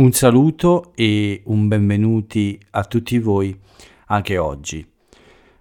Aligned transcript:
Un 0.00 0.12
saluto 0.12 0.92
e 0.94 1.42
un 1.44 1.68
benvenuti 1.68 2.58
a 2.70 2.84
tutti 2.84 3.18
voi 3.18 3.54
anche 4.06 4.38
oggi. 4.38 4.90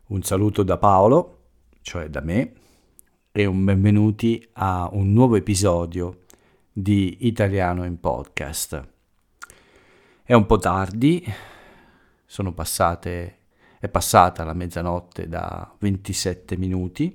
Un 0.05 0.23
saluto 0.23 0.63
da 0.63 0.77
Paolo, 0.77 1.39
cioè 1.81 2.07
da 2.07 2.21
me, 2.21 2.53
e 3.33 3.45
un 3.45 3.65
benvenuti 3.65 4.47
a 4.53 4.87
un 4.93 5.11
nuovo 5.11 5.35
episodio 5.35 6.21
di 6.71 7.27
Italiano 7.27 7.83
in 7.83 7.99
Podcast. 7.99 8.87
È 10.23 10.33
un 10.33 10.45
po' 10.45 10.57
tardi, 10.57 11.21
sono 12.25 12.53
passate, 12.53 13.39
è 13.77 13.89
passata 13.89 14.45
la 14.45 14.53
mezzanotte 14.53 15.27
da 15.27 15.69
27 15.77 16.55
minuti 16.55 17.13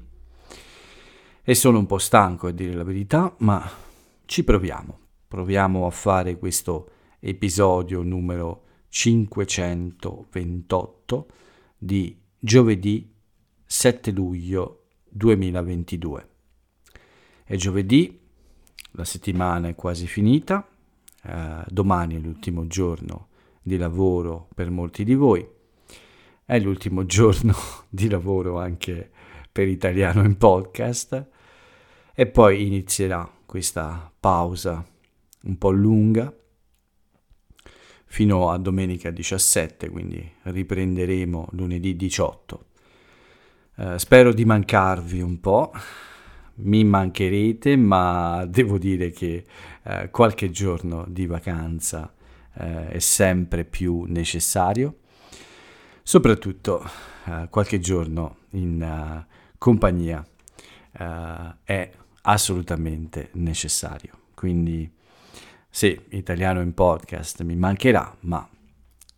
e 1.42 1.54
sono 1.54 1.78
un 1.78 1.86
po' 1.86 1.96
stanco 1.96 2.48
a 2.48 2.52
dire 2.52 2.74
la 2.74 2.84
verità, 2.84 3.34
ma 3.38 3.66
ci 4.26 4.44
proviamo. 4.44 4.98
Proviamo 5.26 5.86
a 5.86 5.90
fare 5.90 6.36
questo 6.36 6.90
episodio 7.26 8.02
numero 8.02 8.64
528 8.90 11.26
di 11.78 12.14
giovedì 12.38 13.10
7 13.64 14.10
luglio 14.10 14.88
2022. 15.08 16.28
È 17.44 17.56
giovedì, 17.56 18.20
la 18.90 19.04
settimana 19.04 19.68
è 19.68 19.74
quasi 19.74 20.06
finita, 20.06 20.68
eh, 21.22 21.64
domani 21.66 22.16
è 22.16 22.18
l'ultimo 22.18 22.66
giorno 22.66 23.28
di 23.62 23.78
lavoro 23.78 24.48
per 24.54 24.68
molti 24.68 25.02
di 25.02 25.14
voi, 25.14 25.48
è 26.44 26.58
l'ultimo 26.58 27.06
giorno 27.08 27.54
di 27.88 28.10
lavoro 28.10 28.58
anche 28.58 29.10
per 29.50 29.66
Italiano 29.66 30.24
in 30.24 30.36
podcast 30.36 31.26
e 32.14 32.26
poi 32.26 32.66
inizierà 32.66 33.26
questa 33.46 34.12
pausa 34.20 34.84
un 35.44 35.56
po' 35.56 35.70
lunga 35.70 36.30
fino 38.14 38.52
a 38.52 38.58
domenica 38.58 39.10
17, 39.10 39.90
quindi 39.90 40.24
riprenderemo 40.42 41.48
lunedì 41.50 41.96
18. 41.96 42.64
Eh, 43.74 43.98
spero 43.98 44.32
di 44.32 44.44
mancarvi 44.44 45.20
un 45.20 45.40
po', 45.40 45.72
mi 46.58 46.84
mancherete, 46.84 47.74
ma 47.74 48.46
devo 48.46 48.78
dire 48.78 49.10
che 49.10 49.44
eh, 49.82 50.10
qualche 50.10 50.52
giorno 50.52 51.04
di 51.08 51.26
vacanza 51.26 52.14
eh, 52.56 52.90
è 52.90 52.98
sempre 53.00 53.64
più 53.64 54.04
necessario, 54.06 54.98
soprattutto 56.04 56.88
eh, 57.24 57.48
qualche 57.50 57.80
giorno 57.80 58.36
in 58.50 59.24
uh, 59.26 59.34
compagnia 59.58 60.24
uh, 61.00 61.54
è 61.64 61.90
assolutamente 62.22 63.30
necessario. 63.32 64.12
Quindi 64.34 64.88
sì, 65.76 66.00
italiano 66.10 66.60
in 66.60 66.72
podcast 66.72 67.42
mi 67.42 67.56
mancherà, 67.56 68.16
ma 68.20 68.48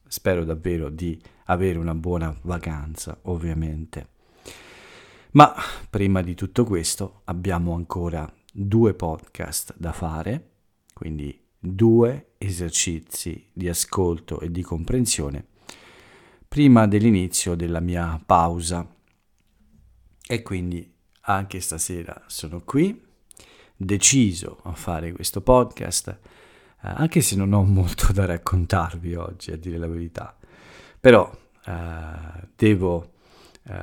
spero 0.07 0.43
davvero 0.43 0.89
di 0.89 1.21
avere 1.45 1.79
una 1.79 1.95
buona 1.95 2.35
vacanza, 2.45 3.19
ovviamente. 3.25 4.09
Ma 5.33 5.55
prima 5.91 6.23
di 6.23 6.35
tutto 6.35 6.65
questo 6.65 7.21
abbiamo 7.25 7.75
ancora 7.75 8.27
due 8.51 8.95
podcast 8.95 9.75
da 9.77 9.93
fare, 9.93 10.53
quindi 10.95 11.39
due 11.59 12.37
esercizi 12.39 13.51
di 13.53 13.69
ascolto 13.69 14.41
e 14.41 14.51
di 14.51 14.63
comprensione 14.63 15.49
prima 16.49 16.87
dell'inizio 16.87 17.55
della 17.55 17.81
mia 17.81 18.19
pausa. 18.25 18.97
E 20.27 20.41
quindi 20.41 20.91
anche 21.21 21.61
stasera 21.61 22.25
sono 22.29 22.63
qui, 22.63 22.99
deciso 23.77 24.61
a 24.63 24.73
fare 24.73 25.13
questo 25.13 25.43
podcast 25.43 26.19
anche 26.95 27.21
se 27.21 27.37
non 27.37 27.53
ho 27.53 27.63
molto 27.65 28.13
da 28.13 28.27
raccontarvi 28.27 29.15
oggi, 29.15 29.53
a 29.53 29.57
dire 29.57 29.79
la 29.79 29.89
verità. 29.89 30.37
Però 31.01 31.31
eh, 31.65 31.73
devo 32.55 33.13
eh, 33.65 33.75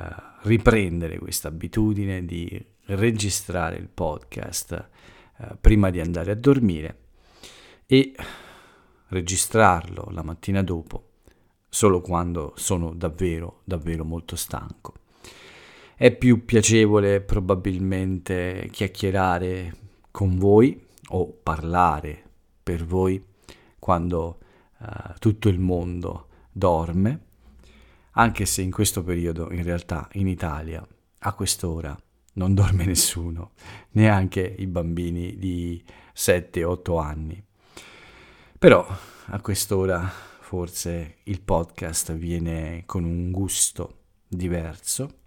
riprendere 0.42 1.18
questa 1.18 1.48
abitudine 1.48 2.24
di 2.24 2.64
registrare 2.86 3.76
il 3.76 3.88
podcast 3.88 4.88
eh, 5.38 5.56
prima 5.60 5.90
di 5.90 6.00
andare 6.00 6.32
a 6.32 6.36
dormire 6.36 6.98
e 7.86 8.14
registrarlo 9.08 10.08
la 10.10 10.22
mattina 10.22 10.62
dopo 10.62 11.10
solo 11.68 12.00
quando 12.00 12.52
sono 12.56 12.94
davvero, 12.94 13.60
davvero 13.64 14.04
molto 14.04 14.36
stanco. 14.36 14.94
È 15.96 16.14
più 16.14 16.44
piacevole 16.44 17.20
probabilmente 17.20 18.68
chiacchierare 18.70 19.74
con 20.10 20.38
voi 20.38 20.80
o 21.08 21.26
parlare 21.42 22.23
per 22.64 22.84
voi 22.84 23.22
quando 23.78 24.38
uh, 24.78 25.12
tutto 25.18 25.50
il 25.50 25.60
mondo 25.60 26.28
dorme, 26.50 27.20
anche 28.12 28.46
se 28.46 28.62
in 28.62 28.70
questo 28.70 29.04
periodo 29.04 29.52
in 29.52 29.62
realtà 29.62 30.08
in 30.12 30.26
Italia 30.26 30.84
a 31.18 31.32
quest'ora 31.34 31.96
non 32.34 32.54
dorme 32.54 32.86
nessuno, 32.86 33.52
neanche 33.90 34.40
i 34.40 34.66
bambini 34.66 35.36
di 35.36 35.84
7-8 36.14 37.00
anni. 37.00 37.44
Però 38.58 38.86
a 39.26 39.40
quest'ora 39.40 40.10
forse 40.40 41.16
il 41.24 41.42
podcast 41.42 42.14
viene 42.14 42.84
con 42.86 43.04
un 43.04 43.30
gusto 43.30 43.98
diverso. 44.26 45.18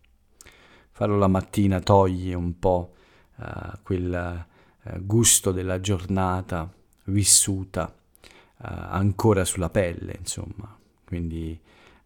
Farlo 0.92 1.18
la 1.18 1.28
mattina 1.28 1.80
toglie 1.80 2.34
un 2.34 2.58
po' 2.58 2.96
uh, 3.36 3.80
quel 3.84 4.46
uh, 4.84 5.00
gusto 5.04 5.52
della 5.52 5.80
giornata 5.80 6.72
vissuta 7.08 7.86
uh, 7.86 8.56
ancora 8.60 9.46
sulla 9.46 9.70
pelle, 9.70 10.16
insomma, 10.20 10.78
quindi 11.06 11.60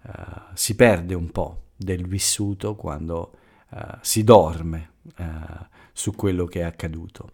uh, 0.03 0.11
si 0.53 0.75
perde 0.75 1.13
un 1.13 1.31
po' 1.31 1.63
del 1.75 2.07
vissuto 2.07 2.75
quando 2.75 3.33
uh, 3.69 3.77
si 4.01 4.23
dorme 4.23 4.89
su 5.93 6.13
quello 6.13 6.45
che 6.45 6.59
è 6.61 6.63
accaduto. 6.63 7.31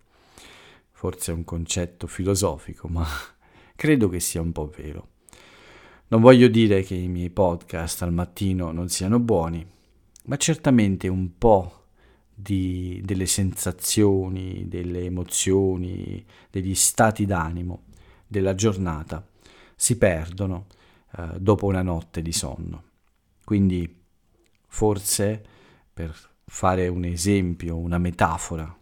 Forse 0.92 1.32
è 1.32 1.36
un 1.36 1.44
concetto 1.44 2.08
filosofico, 2.08 2.88
ma 2.88 3.06
credo 3.76 4.10
che 4.10 4.20
sia 4.20 4.42
un 4.42 4.52
po' 4.52 4.72
vero. 4.76 5.10
Non 6.08 6.22
voglio 6.22 6.48
dire 6.48 6.84
che 6.84 6.96
i 6.96 7.08
miei 7.08 7.30
podcast 7.30 8.02
al 8.02 8.14
mattino 8.14 8.72
non 8.72 8.88
siano 8.88 9.20
buoni, 9.20 9.66
ma 10.26 10.38
certamente 10.38 11.08
un 11.08 11.38
po' 11.38 11.77
di, 12.40 13.02
delle 13.04 13.26
sensazioni, 13.26 14.68
delle 14.68 15.06
emozioni, 15.06 16.24
degli 16.52 16.76
stati 16.76 17.26
d'animo 17.26 17.86
della 18.28 18.54
giornata 18.54 19.26
si 19.76 19.98
perdono 19.98 20.68
eh, 21.18 21.40
dopo 21.40 21.66
una 21.66 21.82
notte 21.82 22.22
di 22.22 22.32
sonno. 22.32 22.84
Quindi 23.44 24.04
forse 24.68 25.44
per 25.92 26.16
fare 26.46 26.88
un 26.88 27.06
esempio, 27.06 27.76
una 27.76 27.98
metafora 27.98 28.78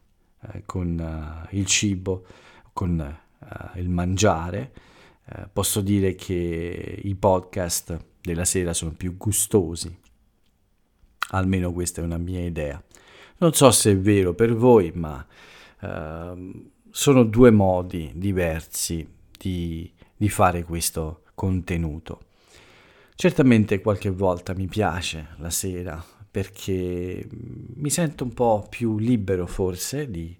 eh, 0.51 0.63
con 0.65 1.47
uh, 1.49 1.55
il 1.55 1.65
cibo, 1.65 2.25
con 2.73 2.99
uh, 3.39 3.79
il 3.79 3.87
mangiare, 3.87 4.73
uh, 5.27 5.43
posso 5.53 5.79
dire 5.79 6.13
che 6.15 6.99
i 7.03 7.15
podcast 7.15 7.97
della 8.19 8.43
sera 8.43 8.73
sono 8.73 8.91
più 8.91 9.15
gustosi. 9.15 9.97
Almeno 11.29 11.71
questa 11.71 12.01
è 12.01 12.03
una 12.03 12.17
mia 12.17 12.41
idea. 12.41 12.83
Non 13.37 13.53
so 13.53 13.69
se 13.71 13.91
è 13.91 13.97
vero 13.97 14.33
per 14.33 14.55
voi, 14.55 14.91
ma 14.93 15.25
uh, 15.81 16.71
sono 16.89 17.23
due 17.23 17.51
modi 17.51 18.11
diversi 18.15 19.05
di, 19.37 19.91
di 20.15 20.29
fare 20.29 20.63
questo 20.63 21.23
contenuto. 21.35 22.21
Certamente 23.13 23.81
qualche 23.81 24.09
volta 24.09 24.53
mi 24.53 24.67
piace 24.67 25.27
la 25.37 25.49
sera 25.49 26.03
perché 26.31 27.27
mi 27.29 27.89
sento 27.89 28.23
un 28.23 28.33
po' 28.33 28.65
più 28.69 28.97
libero 28.97 29.47
forse 29.47 30.09
di 30.09 30.37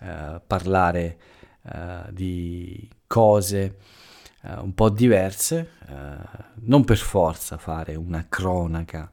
uh, 0.00 0.40
parlare 0.46 1.18
uh, 1.62 2.10
di 2.12 2.88
cose 3.06 3.76
uh, 4.42 4.62
un 4.62 4.72
po' 4.74 4.88
diverse, 4.88 5.72
non 6.64 6.84
per 6.84 6.98
forza 6.98 7.56
fare 7.56 7.94
una 7.94 8.26
cronaca 8.28 9.10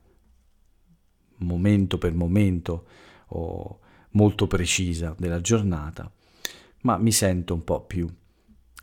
momento 1.38 1.98
per 1.98 2.14
momento 2.14 2.86
o 3.28 3.80
molto 4.12 4.48
precisa 4.48 5.16
della 5.18 5.42
giornata, 5.42 6.12
ma 6.82 6.98
mi 6.98 7.12
sento 7.12 7.54
un 7.54 7.64
po' 7.64 7.82
più 7.82 8.08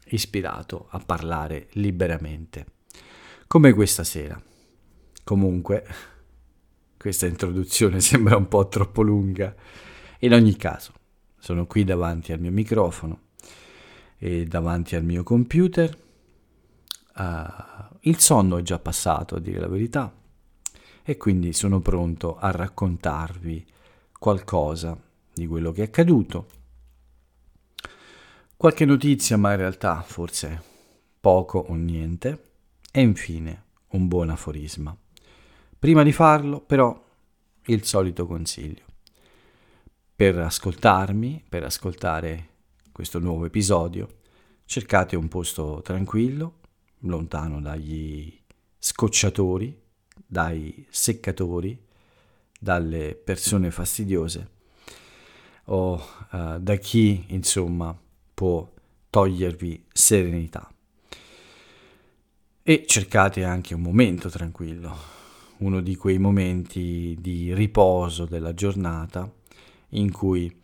ispirato 0.06 0.86
a 0.90 0.98
parlare 0.98 1.68
liberamente, 1.72 2.66
come 3.46 3.72
questa 3.72 4.04
sera. 4.04 4.40
Comunque, 5.24 5.86
questa 6.96 7.26
introduzione 7.26 8.00
sembra 8.00 8.36
un 8.36 8.48
po' 8.48 8.68
troppo 8.68 9.02
lunga. 9.02 9.54
In 10.20 10.32
ogni 10.34 10.56
caso, 10.56 10.92
sono 11.38 11.66
qui 11.66 11.84
davanti 11.84 12.32
al 12.32 12.40
mio 12.40 12.52
microfono 12.52 13.20
e 14.18 14.44
davanti 14.44 14.96
al 14.96 15.04
mio 15.04 15.22
computer. 15.22 15.98
Uh, 17.14 17.98
il 18.00 18.18
sonno 18.18 18.58
è 18.58 18.62
già 18.62 18.78
passato, 18.78 19.36
a 19.36 19.40
dire 19.40 19.60
la 19.60 19.68
verità, 19.68 20.12
e 21.02 21.16
quindi 21.16 21.52
sono 21.52 21.80
pronto 21.80 22.38
a 22.38 22.50
raccontarvi 22.50 23.66
qualcosa 24.22 24.96
di 25.34 25.48
quello 25.48 25.72
che 25.72 25.82
è 25.82 25.86
accaduto. 25.86 26.46
Qualche 28.56 28.84
notizia, 28.84 29.36
ma 29.36 29.50
in 29.50 29.56
realtà 29.56 30.00
forse 30.02 30.62
poco 31.18 31.58
o 31.58 31.74
niente 31.74 32.50
e 32.92 33.00
infine 33.00 33.64
un 33.88 34.06
buon 34.06 34.30
aforisma. 34.30 34.96
Prima 35.76 36.04
di 36.04 36.12
farlo, 36.12 36.60
però, 36.60 37.04
il 37.66 37.84
solito 37.84 38.28
consiglio. 38.28 38.84
Per 40.14 40.38
ascoltarmi, 40.38 41.42
per 41.48 41.64
ascoltare 41.64 42.48
questo 42.92 43.18
nuovo 43.18 43.44
episodio, 43.44 44.20
cercate 44.64 45.16
un 45.16 45.26
posto 45.26 45.80
tranquillo, 45.82 46.60
lontano 47.00 47.60
dagli 47.60 48.40
scocciatori, 48.78 49.76
dai 50.24 50.86
seccatori, 50.90 51.90
dalle 52.62 53.16
persone 53.16 53.72
fastidiose 53.72 54.50
o 55.64 55.94
uh, 55.94 56.58
da 56.60 56.76
chi, 56.76 57.24
insomma, 57.30 57.96
può 58.32 58.70
togliervi 59.10 59.86
serenità. 59.92 60.72
E 62.62 62.84
cercate 62.86 63.42
anche 63.42 63.74
un 63.74 63.80
momento 63.80 64.28
tranquillo, 64.28 64.96
uno 65.58 65.80
di 65.80 65.96
quei 65.96 66.18
momenti 66.18 67.16
di 67.20 67.52
riposo 67.52 68.26
della 68.26 68.54
giornata 68.54 69.28
in 69.90 70.12
cui 70.12 70.54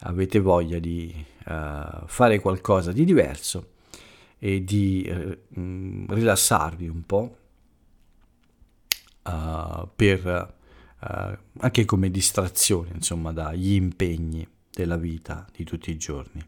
avete 0.00 0.38
voglia 0.38 0.78
di 0.78 1.12
uh, 1.46 2.06
fare 2.06 2.38
qualcosa 2.38 2.92
di 2.92 3.04
diverso 3.04 3.72
e 4.38 4.62
di 4.62 5.04
uh, 5.10 6.06
rilassarvi 6.08 6.86
un 6.86 7.04
po' 7.04 7.36
uh, 9.24 9.88
per 9.96 10.62
anche 11.58 11.84
come 11.84 12.10
distrazione 12.10 12.90
insomma 12.94 13.32
dagli 13.32 13.72
impegni 13.72 14.46
della 14.70 14.96
vita 14.96 15.46
di 15.52 15.64
tutti 15.64 15.90
i 15.90 15.96
giorni. 15.96 16.44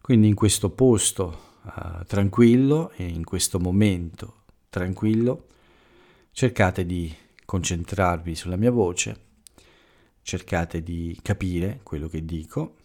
Quindi 0.00 0.28
in 0.28 0.34
questo 0.34 0.70
posto 0.70 1.56
uh, 1.62 2.04
tranquillo 2.06 2.90
e 2.96 3.06
in 3.06 3.24
questo 3.24 3.58
momento 3.58 4.44
tranquillo 4.70 5.46
cercate 6.30 6.86
di 6.86 7.14
concentrarvi 7.44 8.34
sulla 8.34 8.56
mia 8.56 8.70
voce, 8.70 9.20
cercate 10.22 10.82
di 10.82 11.18
capire 11.22 11.80
quello 11.82 12.08
che 12.08 12.24
dico, 12.24 12.76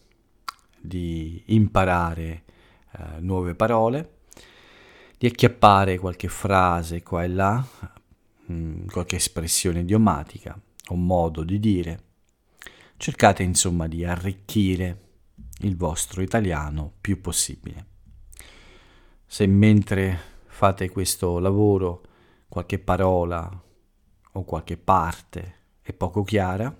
di 0.80 1.42
imparare 1.48 2.44
uh, 2.94 3.04
nuove 3.19 3.54
parole, 3.56 4.19
di 5.18 5.27
acchiappare 5.27 5.98
qualche 6.00 6.27
frase 6.27 7.04
qua 7.04 7.24
e 7.24 7.27
là, 7.27 7.65
mm, 8.51 8.88
qualche 8.88 9.18
espressione 9.18 9.81
idiomatica 9.81 10.60
o 10.90 10.95
modo 10.95 11.44
di 11.44 11.60
dire. 11.60 12.04
Cercate 12.98 13.44
insomma 13.44 13.88
di 13.88 14.06
arricchire 14.06 15.01
il 15.60 15.75
vostro 15.75 16.22
italiano 16.22 16.94
più 17.00 17.19
possibile 17.22 17.92
se 19.34 19.48
mentre 19.48 20.19
fate 20.45 20.92
questo 20.92 21.40
lavoro 21.40 22.04
qualche 22.48 22.78
parola 22.78 23.63
o 24.34 24.44
qualche 24.44 24.78
parte 24.78 25.56
è 25.81 25.92
poco 25.92 26.22
chiara, 26.22 26.72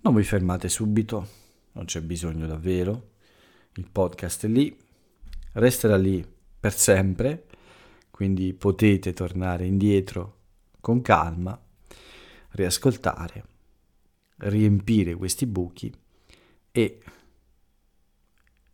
non 0.00 0.14
vi 0.16 0.24
fermate 0.24 0.68
subito, 0.68 1.28
non 1.74 1.84
c'è 1.84 2.00
bisogno 2.00 2.48
davvero, 2.48 3.10
il 3.74 3.88
podcast 3.88 4.46
è 4.46 4.48
lì, 4.48 4.76
resterà 5.52 5.96
lì 5.96 6.26
per 6.58 6.74
sempre, 6.74 7.46
quindi 8.10 8.54
potete 8.54 9.12
tornare 9.12 9.64
indietro 9.64 10.38
con 10.82 11.00
calma, 11.00 11.58
riascoltare, 12.50 13.44
riempire 14.38 15.14
questi 15.14 15.46
buchi 15.46 15.94
e 16.72 17.00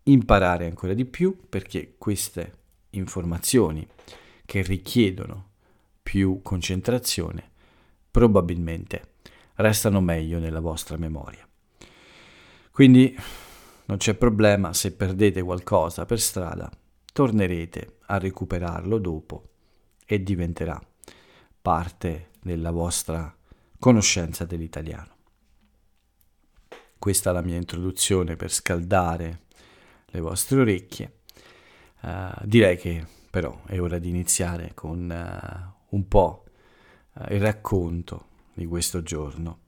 imparare 0.05 0.65
ancora 0.65 0.95
di 0.95 1.05
più 1.05 1.37
perché 1.51 1.97
queste 1.99 2.55
informazioni 2.91 3.87
che 4.47 4.63
richiedono 4.63 5.51
più 6.03 6.41
concentrazione, 6.41 7.51
probabilmente 8.11 9.17
restano 9.57 10.01
meglio 10.01 10.39
nella 10.39 10.61
vostra 10.61 10.97
memoria. 10.97 11.47
Quindi 12.71 13.15
non 13.85 13.99
c'è 13.99 14.15
problema 14.15 14.73
se 14.73 14.93
perdete 14.93 15.43
qualcosa 15.43 16.07
per 16.07 16.21
strada, 16.21 16.71
tornerete 17.13 17.99
a 18.07 18.17
recuperarlo 18.17 18.97
dopo 18.97 19.51
e 20.07 20.23
diventerà 20.23 20.83
parte 21.69 22.31
della 22.41 22.71
vostra 22.71 23.35
conoscenza 23.79 24.45
dell'italiano. 24.45 25.17
Questa 26.99 27.31
è 27.31 27.33
la 27.33 27.43
mia 27.43 27.57
introduzione 27.57 28.37
per 28.37 28.51
scaldare 28.51 29.41
le 30.07 30.21
vostre 30.21 30.61
orecchie 30.61 31.17
Uh, 32.01 32.31
direi 32.45 32.77
che 32.77 33.05
però 33.29 33.65
è 33.67 33.81
ora 33.81 33.99
di 33.99 34.09
iniziare 34.09 34.71
con 34.75 35.11
uh, 35.11 35.97
un 35.97 36.07
po' 36.07 36.45
uh, 37.15 37.33
il 37.33 37.41
racconto 37.41 38.27
di 38.55 38.67
questo 38.67 39.03
giorno. 39.03 39.59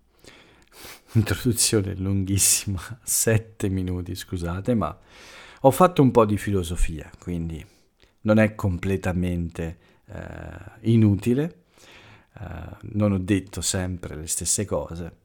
Introduzione 1.14 1.97
lunghissima, 1.97 2.81
sette 3.02 3.69
minuti, 3.69 4.14
scusate, 4.14 4.75
ma 4.75 4.97
ho 5.62 5.70
fatto 5.73 6.02
un 6.02 6.12
po' 6.12 6.25
di 6.25 6.38
filosofia, 6.38 7.11
quindi 7.19 7.64
non 8.23 8.38
è 8.38 8.55
completamente 8.55 9.88
inutile. 10.81 11.60
Non 12.92 13.12
ho 13.12 13.19
detto 13.19 13.60
sempre 13.60 14.16
le 14.16 14.26
stesse 14.26 14.64
cose. 14.64 15.19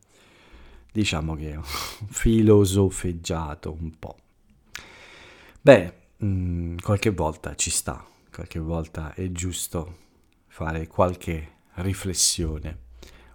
Diciamo 0.91 1.35
che 1.35 1.55
ho 1.55 1.63
filosofeggiato 2.09 3.71
un 3.71 3.97
po'. 3.97 4.17
Beh, 5.61 5.93
mm, 6.23 6.77
qualche 6.77 7.09
volta 7.09 7.55
ci 7.55 7.69
sta, 7.71 8.05
qualche 8.31 8.59
volta 8.59 9.13
è 9.13 9.31
giusto 9.31 10.03
fare 10.47 10.87
qualche 10.87 11.53
riflessione 11.75 12.83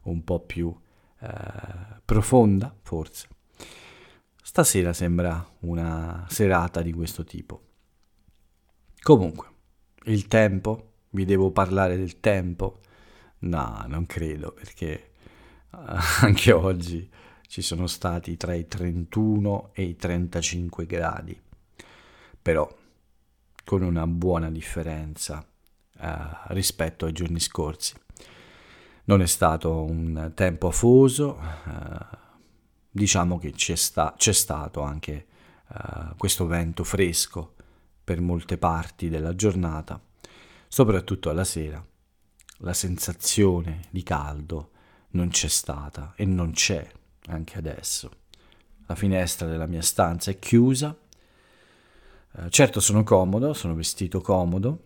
un 0.02 0.24
po' 0.24 0.40
più 0.40 0.74
eh, 1.20 2.00
profonda, 2.04 2.74
forse. 2.82 3.28
Stasera 4.42 4.92
sembra 4.92 5.46
una 5.60 6.26
serata 6.28 6.82
di 6.82 6.92
questo 6.92 7.24
tipo. 7.24 7.62
Comunque, 9.00 9.46
il 10.04 10.26
tempo, 10.28 10.92
vi 11.10 11.24
devo 11.24 11.50
parlare 11.50 11.96
del 11.96 12.20
tempo? 12.20 12.80
No, 13.40 13.84
non 13.88 14.06
credo, 14.06 14.52
perché 14.52 15.12
anche 16.20 16.52
oggi 16.52 17.08
ci 17.48 17.62
sono 17.62 17.86
stati 17.86 18.36
tra 18.36 18.54
i 18.54 18.66
31 18.68 19.70
e 19.72 19.82
i 19.82 19.96
35 19.96 20.86
gradi 20.86 21.40
però 22.42 22.68
con 23.64 23.82
una 23.82 24.06
buona 24.06 24.50
differenza 24.50 25.44
eh, 26.00 26.18
rispetto 26.48 27.06
ai 27.06 27.12
giorni 27.12 27.40
scorsi. 27.40 27.94
Non 29.04 29.22
è 29.22 29.26
stato 29.26 29.82
un 29.82 30.32
tempo 30.34 30.68
afoso, 30.68 31.38
eh, 31.40 32.18
diciamo 32.90 33.38
che 33.38 33.52
c'è, 33.52 33.74
sta- 33.76 34.14
c'è 34.16 34.32
stato 34.32 34.82
anche 34.82 35.26
eh, 35.68 36.14
questo 36.16 36.46
vento 36.46 36.84
fresco 36.84 37.54
per 38.02 38.20
molte 38.20 38.56
parti 38.56 39.08
della 39.08 39.34
giornata, 39.34 40.00
soprattutto 40.68 41.30
alla 41.30 41.44
sera. 41.44 41.84
La 42.62 42.72
sensazione 42.72 43.82
di 43.90 44.02
caldo 44.02 44.70
non 45.10 45.28
c'è 45.28 45.48
stata 45.48 46.12
e 46.16 46.24
non 46.24 46.52
c'è 46.52 46.88
anche 47.26 47.58
adesso. 47.58 48.10
La 48.86 48.94
finestra 48.94 49.46
della 49.46 49.66
mia 49.66 49.82
stanza 49.82 50.30
è 50.30 50.38
chiusa 50.38 50.96
eh, 52.36 52.50
certo 52.50 52.80
sono 52.80 53.02
comodo, 53.02 53.52
sono 53.54 53.74
vestito 53.74 54.20
comodo, 54.20 54.78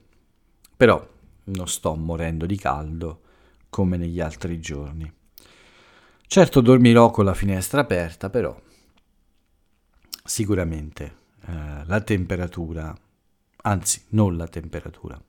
però 0.77 1.07
non 1.45 1.69
sto 1.69 1.95
morendo 1.95 2.47
di 2.47 2.57
caldo 2.57 3.21
come 3.69 3.97
negli 3.97 4.21
altri 4.21 4.61
giorni. 4.61 5.13
Certo 6.27 6.61
dormirò 6.61 7.11
con 7.11 7.27
la 7.27 7.35
finestra 7.35 7.83
aperta, 7.83 8.31
però 8.31 8.59
sicuramente 10.25 11.17
eh, 11.47 11.85
la 11.85 12.01
temperatura, 12.01 12.97
anzi 13.63 14.05
non 14.11 14.37
la 14.37 14.49
temperatura, 14.49 15.21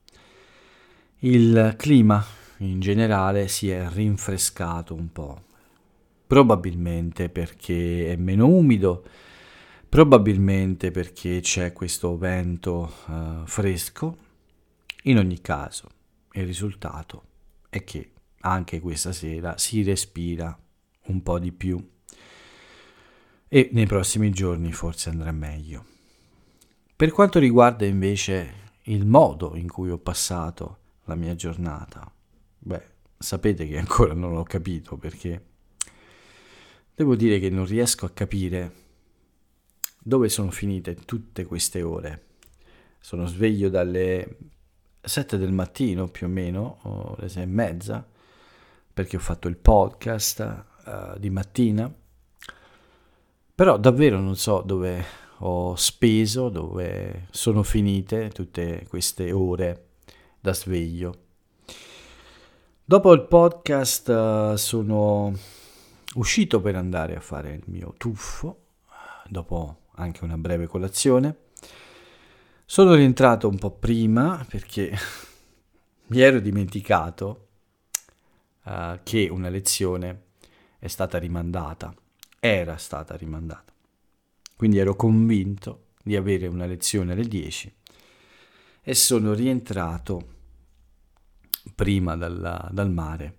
il 1.19 1.75
clima 1.77 2.23
in 2.57 2.79
generale 2.79 3.47
si 3.47 3.69
è 3.69 3.87
rinfrescato 3.89 4.93
un 4.93 5.11
po', 5.11 5.43
probabilmente 6.27 7.29
perché 7.29 8.11
è 8.11 8.15
meno 8.15 8.47
umido, 8.47 9.03
probabilmente 9.87 10.91
perché 10.91 11.39
c'è 11.39 11.71
questo 11.73 12.17
vento 12.17 12.93
uh, 13.07 13.45
fresco. 13.45 14.17
In 15.03 15.17
ogni 15.17 15.39
caso, 15.39 15.89
il 16.33 16.45
risultato 16.45 17.23
è 17.69 17.83
che 17.83 18.11
anche 18.41 18.79
questa 18.79 19.11
sera 19.11 19.57
si 19.57 19.83
respira 19.83 20.57
un 21.07 21.23
po' 21.23 21.39
di 21.39 21.51
più 21.51 21.93
e 23.47 23.69
nei 23.71 23.85
prossimi 23.85 24.31
giorni 24.31 24.71
forse 24.71 25.09
andrà 25.09 25.31
meglio. 25.31 25.85
Per 26.95 27.11
quanto 27.11 27.39
riguarda 27.39 27.85
invece 27.85 28.63
il 28.83 29.05
modo 29.05 29.55
in 29.55 29.69
cui 29.69 29.89
ho 29.89 29.97
passato 29.97 30.79
la 31.05 31.15
mia 31.15 31.35
giornata, 31.35 32.11
beh, 32.57 32.83
sapete 33.17 33.67
che 33.67 33.77
ancora 33.77 34.13
non 34.13 34.33
l'ho 34.33 34.43
capito 34.43 34.97
perché 34.97 35.43
devo 36.93 37.15
dire 37.15 37.39
che 37.39 37.49
non 37.49 37.65
riesco 37.65 38.05
a 38.05 38.11
capire 38.11 38.83
dove 40.07 40.29
sono 40.29 40.51
finite 40.51 40.93
tutte 40.93 41.45
queste 41.45 41.81
ore? 41.81 42.23
Sono 42.99 43.25
sveglio 43.25 43.69
dalle 43.69 44.37
7 45.01 45.37
del 45.37 45.51
mattino 45.51 46.07
più 46.07 46.27
o 46.27 46.29
meno, 46.29 46.79
o 46.83 47.15
le 47.17 47.27
6 47.27 47.41
e 47.41 47.45
mezza, 47.47 48.07
perché 48.93 49.17
ho 49.17 49.19
fatto 49.19 49.47
il 49.47 49.57
podcast 49.57 50.65
uh, 50.85 51.19
di 51.19 51.29
mattina. 51.29 51.91
Però 53.55 53.77
davvero 53.77 54.19
non 54.19 54.35
so 54.35 54.61
dove 54.61 55.03
ho 55.39 55.75
speso, 55.75 56.49
dove 56.49 57.27
sono 57.31 57.63
finite 57.63 58.29
tutte 58.29 58.85
queste 58.87 59.31
ore 59.31 59.85
da 60.45 60.53
sveglio. 60.53 61.23
Dopo 62.85 63.13
il 63.13 63.23
podcast 63.25 64.07
uh, 64.09 64.55
sono 64.57 65.35
uscito 66.13 66.61
per 66.61 66.75
andare 66.75 67.15
a 67.15 67.19
fare 67.19 67.53
il 67.55 67.63
mio 67.65 67.95
tuffo, 67.97 68.65
dopo 69.27 69.85
anche 69.95 70.23
una 70.23 70.37
breve 70.37 70.67
colazione. 70.67 71.35
Sono 72.63 72.93
rientrato 72.93 73.49
un 73.49 73.57
po' 73.57 73.71
prima 73.71 74.45
perché 74.47 74.95
mi 76.07 76.19
ero 76.19 76.39
dimenticato 76.39 77.47
uh, 78.65 78.99
che 79.01 79.27
una 79.31 79.49
lezione 79.49 80.25
è 80.77 80.87
stata 80.87 81.17
rimandata, 81.17 81.91
era 82.39 82.77
stata 82.77 83.15
rimandata. 83.15 83.73
Quindi 84.55 84.77
ero 84.77 84.95
convinto 84.95 85.85
di 86.03 86.15
avere 86.15 86.45
una 86.45 86.67
lezione 86.67 87.13
alle 87.13 87.27
10 87.27 87.75
e 88.83 88.93
sono 88.93 89.33
rientrato 89.33 90.33
prima 91.75 92.15
dal, 92.15 92.69
dal 92.71 92.91
mare 92.91 93.37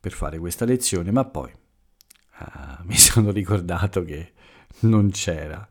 per 0.00 0.12
fare 0.12 0.38
questa 0.38 0.64
lezione, 0.64 1.10
ma 1.12 1.24
poi 1.24 1.50
uh, 1.50 2.82
mi 2.84 2.96
sono 2.96 3.30
ricordato 3.30 4.02
che 4.02 4.32
non 4.80 5.10
c'era. 5.10 5.66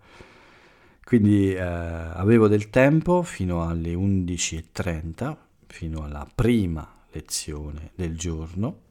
Quindi 1.03 1.53
uh, 1.55 1.59
avevo 1.59 2.47
del 2.47 2.69
tempo 2.69 3.23
fino 3.23 3.67
alle 3.67 3.93
11.30, 3.93 5.35
fino 5.67 6.03
alla 6.03 6.27
prima 6.33 6.87
lezione 7.11 7.91
del 7.95 8.15
giorno, 8.15 8.81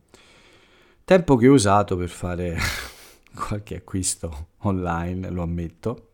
tempo 1.05 1.37
che 1.37 1.49
ho 1.49 1.53
usato 1.53 1.97
per 1.97 2.09
fare 2.09 2.59
qualche 3.35 3.77
acquisto 3.77 4.49
online, 4.59 5.31
lo 5.31 5.43
ammetto, 5.43 6.11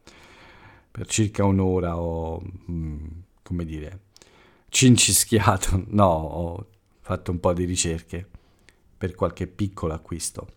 per 0.90 1.06
circa 1.06 1.44
un'ora 1.44 1.98
ho, 1.98 2.42
mm, 2.70 3.06
come 3.42 3.64
dire, 3.64 4.00
cincischiato, 4.68 5.84
no, 5.88 6.04
ho 6.04 6.66
fatto 7.04 7.30
un 7.30 7.38
po' 7.38 7.52
di 7.52 7.66
ricerche 7.66 8.26
per 8.96 9.14
qualche 9.14 9.46
piccolo 9.46 9.92
acquisto 9.92 10.48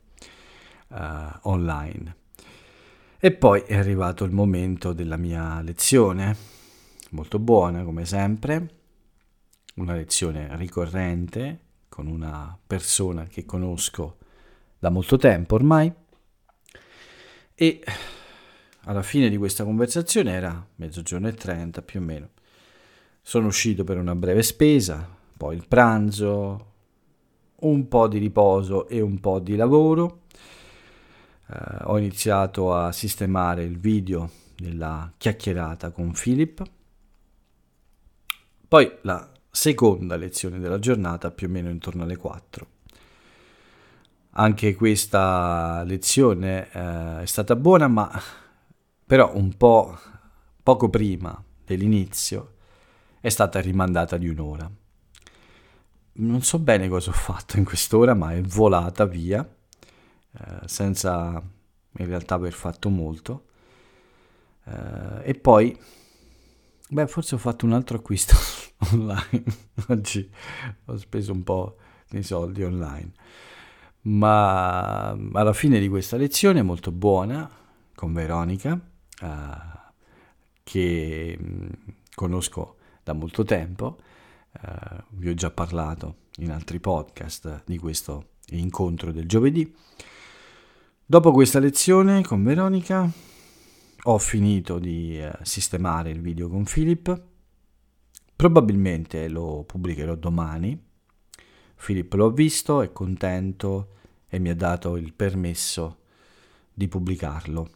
uh, 0.88 0.96
online. 1.42 2.16
E 3.20 3.34
poi 3.34 3.64
è 3.64 3.76
arrivato 3.76 4.24
il 4.24 4.32
momento 4.32 4.94
della 4.94 5.18
mia 5.18 5.62
lezione, 5.62 6.38
molto 7.10 7.38
buona 7.38 7.84
come 7.84 8.06
sempre, 8.06 8.76
una 9.76 9.94
lezione 9.94 10.48
ricorrente 10.56 11.60
con 11.90 12.08
una 12.08 12.58
persona 12.66 13.26
che 13.26 13.44
conosco 13.44 14.18
da 14.80 14.90
molto 14.90 15.18
tempo 15.18 15.56
ormai 15.56 15.94
e 17.56 17.84
alla 18.86 19.04
fine 19.04 19.28
di 19.28 19.36
questa 19.36 19.66
conversazione 19.66 20.32
era 20.32 20.66
mezzogiorno 20.76 21.28
e 21.28 21.34
trenta 21.34 21.82
più 21.82 22.00
o 22.00 22.04
meno. 22.04 22.30
Sono 23.22 23.48
uscito 23.48 23.84
per 23.84 23.98
una 23.98 24.16
breve 24.16 24.44
spesa, 24.44 25.17
poi 25.38 25.56
il 25.56 25.68
pranzo, 25.68 26.74
un 27.60 27.88
po' 27.88 28.08
di 28.08 28.18
riposo 28.18 28.88
e 28.88 29.00
un 29.00 29.20
po' 29.20 29.40
di 29.40 29.56
lavoro. 29.56 30.24
Eh, 31.50 31.84
ho 31.84 31.98
iniziato 31.98 32.74
a 32.74 32.92
sistemare 32.92 33.64
il 33.64 33.78
video 33.80 34.30
della 34.58 35.12
chiacchierata 35.16 35.92
con 35.92 36.12
Philip. 36.12 36.64
Poi 38.68 38.98
la 39.04 39.32
seconda 39.50 40.18
lezione 40.18 40.60
della 40.60 40.80
giornata 40.80 41.32
più 41.32 41.48
o 41.48 41.50
meno 41.52 41.70
intorno 41.70 42.04
alle 42.04 42.18
4. 42.18 42.68
Anche 44.32 44.76
questa 44.76 45.84
lezione 45.84 46.70
eh, 46.72 47.22
è 47.22 47.26
stata 47.26 47.56
buona, 47.56 47.88
ma 47.88 48.12
però 49.06 49.34
un 49.36 49.56
po' 49.56 49.98
poco 50.62 50.90
prima 50.90 51.42
dell'inizio 51.64 52.56
è 53.20 53.30
stata 53.30 53.60
rimandata 53.62 54.18
di 54.18 54.28
un'ora 54.28 54.70
non 56.18 56.42
so 56.42 56.60
bene 56.60 56.88
cosa 56.88 57.10
ho 57.10 57.14
fatto 57.14 57.58
in 57.58 57.66
quest'ora, 57.66 58.14
ma 58.14 58.34
è 58.34 58.42
volata 58.42 59.06
via, 59.06 59.48
eh, 60.32 60.60
senza 60.66 61.42
in 62.00 62.06
realtà 62.06 62.36
aver 62.36 62.54
fatto 62.54 62.90
molto. 62.90 63.46
Eh, 64.66 65.30
e 65.30 65.34
poi, 65.36 65.78
beh, 66.90 67.08
forse 67.08 67.36
ho 67.36 67.38
fatto 67.38 67.66
un 67.66 67.74
altro 67.74 67.98
acquisto 67.98 68.36
online. 68.94 69.44
Oggi 69.90 70.30
ho 70.86 70.98
speso 70.98 71.32
un 71.32 71.44
po' 71.44 71.78
di 72.10 72.24
soldi 72.24 72.64
online. 72.64 73.12
Ma 74.02 75.10
alla 75.10 75.54
fine 75.54 75.80
di 75.80 75.90
questa 75.90 76.18
lezione, 76.18 76.62
molto 76.62 76.92
buona, 76.92 77.50
con 77.94 78.14
Veronica, 78.14 78.80
eh, 79.22 79.58
che 80.64 81.38
mm, 81.42 81.68
conosco 82.14 82.76
da 83.04 83.14
molto 83.14 83.44
tempo, 83.44 84.00
Uh, 84.60 85.04
vi 85.10 85.30
ho 85.30 85.34
già 85.36 85.52
parlato 85.52 86.26
in 86.38 86.50
altri 86.50 86.80
podcast 86.80 87.64
di 87.66 87.78
questo 87.78 88.30
incontro 88.50 89.12
del 89.12 89.28
giovedì. 89.28 89.72
Dopo 91.06 91.32
questa 91.32 91.60
lezione 91.60 92.24
con 92.24 92.44
Veronica 92.44 93.08
ho 94.04 94.18
finito 94.18 94.80
di 94.80 95.20
uh, 95.22 95.32
sistemare 95.44 96.10
il 96.10 96.22
video 96.22 96.50
con 96.50 96.64
Philip. 96.64 97.24
Probabilmente 98.36 99.28
lo 99.28 99.64
pubblicherò 99.64 100.16
domani. 100.16 100.84
Philip 101.76 102.12
l'ho 102.14 102.32
visto, 102.32 102.82
è 102.82 102.92
contento 102.92 103.94
e 104.28 104.40
mi 104.40 104.50
ha 104.50 104.56
dato 104.56 104.98
il 104.98 105.14
permesso 105.14 106.00
di 106.74 106.88
pubblicarlo. 106.88 107.70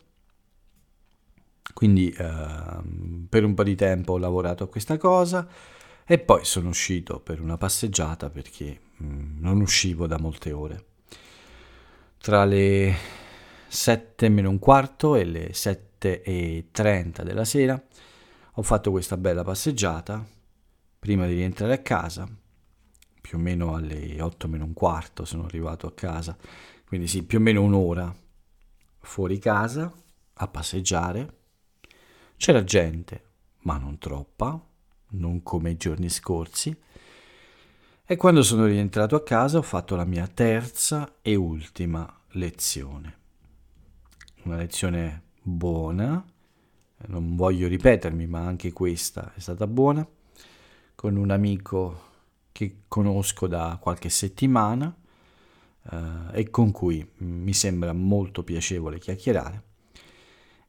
Quindi 1.73 2.13
uh, 2.17 3.27
per 3.29 3.43
un 3.43 3.53
po' 3.53 3.63
di 3.63 3.75
tempo 3.75 4.13
ho 4.13 4.17
lavorato 4.17 4.63
a 4.63 4.67
questa 4.67 4.97
cosa 4.97 5.47
e 6.11 6.19
poi 6.19 6.43
sono 6.43 6.67
uscito 6.67 7.21
per 7.21 7.39
una 7.39 7.55
passeggiata 7.55 8.29
perché 8.29 8.81
mh, 8.97 9.05
mm, 9.05 9.39
non 9.39 9.61
uscivo 9.61 10.07
da 10.07 10.19
molte 10.19 10.51
ore. 10.51 10.85
Tra 12.17 12.43
le 12.43 12.93
7 13.69 14.27
meno 14.27 14.49
un 14.49 14.59
quarto 14.59 15.15
e 15.15 15.23
le 15.23 15.53
7 15.53 16.21
e 16.21 16.67
30 16.69 17.23
della 17.23 17.45
sera 17.45 17.81
ho 18.55 18.61
fatto 18.61 18.91
questa 18.91 19.15
bella 19.15 19.45
passeggiata 19.45 20.21
prima 20.99 21.25
di 21.27 21.35
rientrare 21.35 21.75
a 21.75 21.81
casa, 21.81 22.27
più 23.21 23.37
o 23.37 23.41
meno 23.41 23.73
alle 23.73 24.21
8 24.21 24.49
meno 24.49 24.65
un 24.65 24.73
quarto 24.73 25.23
sono 25.23 25.45
arrivato 25.45 25.87
a 25.87 25.93
casa, 25.93 26.35
quindi 26.87 27.07
sì, 27.07 27.23
più 27.23 27.37
o 27.37 27.41
meno 27.41 27.61
un'ora 27.61 28.13
fuori 28.99 29.39
casa 29.39 29.89
a 30.33 30.47
passeggiare. 30.49 31.37
C'era 32.35 32.65
gente, 32.65 33.23
ma 33.59 33.77
non 33.77 33.97
troppa, 33.97 34.61
non 35.11 35.43
come 35.43 35.71
i 35.71 35.77
giorni 35.77 36.09
scorsi. 36.09 36.75
E 38.05 38.15
quando 38.17 38.43
sono 38.43 38.65
rientrato 38.65 39.15
a 39.15 39.23
casa 39.23 39.57
ho 39.57 39.61
fatto 39.61 39.95
la 39.95 40.05
mia 40.05 40.27
terza 40.27 41.15
e 41.21 41.35
ultima 41.35 42.11
lezione. 42.31 43.17
Una 44.43 44.57
lezione 44.57 45.23
buona, 45.41 46.23
non 47.07 47.35
voglio 47.35 47.67
ripetermi, 47.67 48.27
ma 48.27 48.39
anche 48.39 48.71
questa 48.73 49.33
è 49.33 49.39
stata 49.39 49.65
buona, 49.67 50.05
con 50.95 51.15
un 51.15 51.31
amico 51.31 52.09
che 52.51 52.81
conosco 52.87 53.47
da 53.47 53.77
qualche 53.79 54.09
settimana 54.09 54.93
eh, 55.89 55.97
e 56.33 56.49
con 56.49 56.71
cui 56.71 57.07
mi 57.17 57.53
sembra 57.53 57.93
molto 57.93 58.43
piacevole 58.43 58.99
chiacchierare 58.99 59.63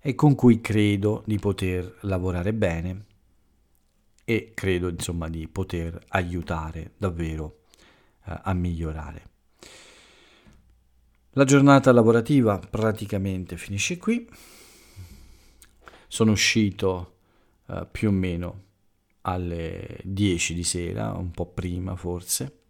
e 0.00 0.14
con 0.14 0.34
cui 0.34 0.60
credo 0.60 1.22
di 1.26 1.38
poter 1.38 1.98
lavorare 2.00 2.52
bene 2.52 3.04
e 4.24 4.52
credo 4.54 4.88
insomma 4.88 5.28
di 5.28 5.48
poter 5.48 5.98
aiutare 6.08 6.92
davvero 6.96 7.62
eh, 8.24 8.40
a 8.42 8.52
migliorare. 8.52 9.30
La 11.32 11.44
giornata 11.44 11.92
lavorativa 11.92 12.58
praticamente 12.58 13.56
finisce 13.56 13.96
qui. 13.96 14.28
Sono 16.06 16.32
uscito 16.32 17.16
eh, 17.68 17.86
più 17.90 18.08
o 18.08 18.12
meno 18.12 18.64
alle 19.22 19.98
10 20.04 20.54
di 20.54 20.64
sera, 20.64 21.12
un 21.12 21.30
po' 21.30 21.46
prima 21.46 21.96
forse, 21.96 22.60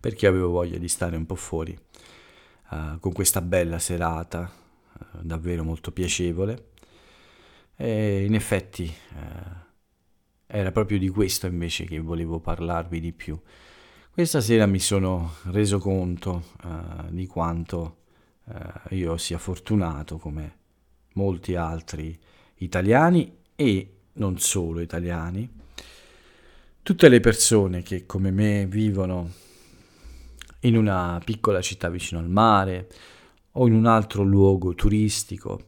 perché 0.00 0.26
avevo 0.26 0.50
voglia 0.50 0.78
di 0.78 0.88
stare 0.88 1.16
un 1.16 1.26
po' 1.26 1.34
fuori 1.34 1.76
eh, 2.70 2.96
con 3.00 3.12
questa 3.12 3.40
bella 3.40 3.78
serata, 3.78 4.48
eh, 4.48 5.04
davvero 5.22 5.64
molto 5.64 5.90
piacevole. 5.90 6.68
E 7.74 8.24
in 8.24 8.34
effetti 8.34 8.84
eh, 8.84 9.68
era 10.50 10.72
proprio 10.72 10.98
di 10.98 11.08
questo 11.08 11.46
invece 11.46 11.84
che 11.84 12.00
volevo 12.00 12.40
parlarvi 12.40 13.00
di 13.00 13.12
più. 13.12 13.38
Questa 14.10 14.40
sera 14.40 14.66
mi 14.66 14.80
sono 14.80 15.34
reso 15.44 15.78
conto 15.78 16.44
uh, 16.64 17.10
di 17.10 17.26
quanto 17.26 17.98
uh, 18.44 18.94
io 18.94 19.16
sia 19.16 19.38
fortunato 19.38 20.18
come 20.18 20.58
molti 21.14 21.54
altri 21.54 22.18
italiani 22.56 23.38
e 23.54 23.94
non 24.14 24.38
solo 24.38 24.80
italiani, 24.80 25.48
Tutte 26.82 27.08
le 27.08 27.20
persone 27.20 27.82
che 27.82 28.06
come 28.06 28.30
me 28.30 28.66
vivono 28.66 29.30
in 30.60 30.76
una 30.76 31.20
piccola 31.22 31.60
città 31.60 31.90
vicino 31.90 32.18
al 32.20 32.28
mare 32.28 32.88
o 33.52 33.66
in 33.66 33.74
un 33.74 33.84
altro 33.84 34.22
luogo 34.22 34.74
turistico, 34.74 35.60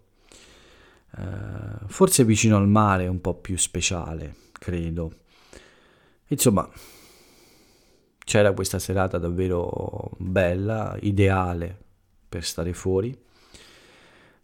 eh, 1.17 1.23
forse 1.87 2.25
vicino 2.25 2.57
al 2.57 2.67
mare 2.67 3.09
un 3.09 3.21
po' 3.21 3.35
più 3.35 3.59
speciale, 3.59 4.35
credo. 4.63 5.13
Insomma, 6.29 6.69
c'era 8.19 8.53
questa 8.53 8.79
serata 8.79 9.19
davvero 9.19 10.13
bella, 10.19 10.97
ideale 11.01 11.77
per 12.29 12.45
stare 12.45 12.73
fuori. 12.73 13.17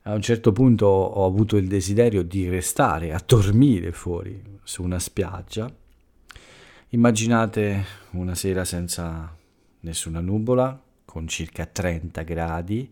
A 0.03 0.15
un 0.15 0.23
certo 0.23 0.53
punto 0.53 0.87
ho 0.87 1.25
avuto 1.25 1.57
il 1.57 1.69
desiderio 1.69 2.23
di 2.23 2.49
restare 2.49 3.13
a 3.13 3.23
dormire 3.25 3.93
fuori 3.93 4.43
su 4.63 4.83
una 4.83 4.99
spiaggia 4.99 5.73
Immaginate 6.93 7.85
una 8.13 8.35
sera 8.35 8.65
senza 8.65 9.37
nessuna 9.81 10.21
nuvola, 10.21 10.81
con 11.05 11.29
circa 11.29 11.67
30 11.67 12.23
gradi, 12.23 12.91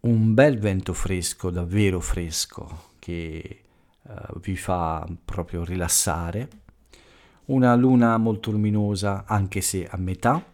un 0.00 0.34
bel 0.34 0.60
vento 0.60 0.92
fresco, 0.92 1.50
davvero 1.50 1.98
fresco, 1.98 2.90
che 3.00 3.62
uh, 4.08 4.38
vi 4.40 4.56
fa 4.56 5.06
proprio 5.24 5.64
rilassare, 5.64 6.48
una 7.46 7.74
luna 7.74 8.16
molto 8.18 8.50
luminosa, 8.50 9.24
anche 9.26 9.60
se 9.60 9.86
a 9.86 9.96
metà, 9.96 10.44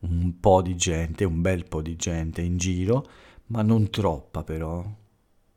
un 0.00 0.38
po' 0.38 0.62
di 0.62 0.76
gente, 0.76 1.24
un 1.24 1.40
bel 1.40 1.66
po' 1.66 1.82
di 1.82 1.96
gente 1.96 2.42
in 2.42 2.58
giro, 2.58 3.08
ma 3.46 3.62
non 3.62 3.90
troppa 3.90 4.44
però, 4.44 4.84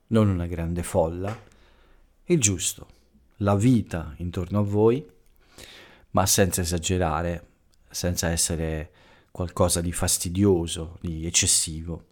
non 0.08 0.30
una 0.30 0.48
grande 0.48 0.84
folla, 0.84 1.36
il 2.25 2.39
giusto. 2.39 2.88
La 3.42 3.56
vita 3.56 4.13
intorno 4.18 4.60
a 4.60 4.63
voi, 4.63 5.06
ma 6.12 6.25
senza 6.25 6.62
esagerare, 6.62 7.48
senza 7.89 8.30
essere 8.30 8.92
qualcosa 9.32 9.82
di 9.82 9.92
fastidioso, 9.92 10.98
di 11.01 11.25
eccessivo. 11.25 12.06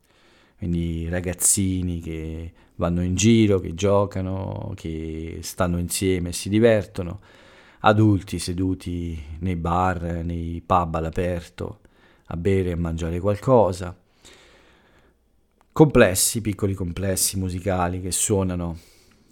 Quindi 0.57 1.09
ragazzini 1.09 1.99
che 1.99 2.53
vanno 2.75 3.03
in 3.03 3.15
giro, 3.15 3.59
che 3.59 3.73
giocano, 3.73 4.71
che 4.75 5.39
stanno 5.41 5.77
insieme 5.77 6.29
e 6.29 6.33
si 6.33 6.49
divertono, 6.49 7.19
adulti 7.79 8.39
seduti 8.39 9.21
nei 9.39 9.55
bar, 9.55 10.23
nei 10.23 10.61
pub 10.65 10.95
all'aperto, 10.95 11.81
a 12.27 12.37
bere 12.37 12.71
e 12.71 12.75
mangiare 12.75 13.19
qualcosa, 13.19 13.95
complessi, 15.71 16.41
piccoli 16.41 16.73
complessi 16.73 17.37
musicali 17.37 18.01
che 18.01 18.11
suonano 18.11 18.77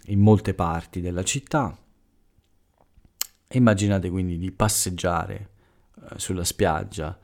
in 0.06 0.20
molte 0.20 0.54
parti 0.54 1.00
della 1.00 1.22
città. 1.22 1.76
Immaginate 3.48 4.10
quindi 4.10 4.36
di 4.36 4.52
passeggiare 4.52 5.50
eh, 5.96 6.18
sulla 6.18 6.44
spiaggia 6.44 7.18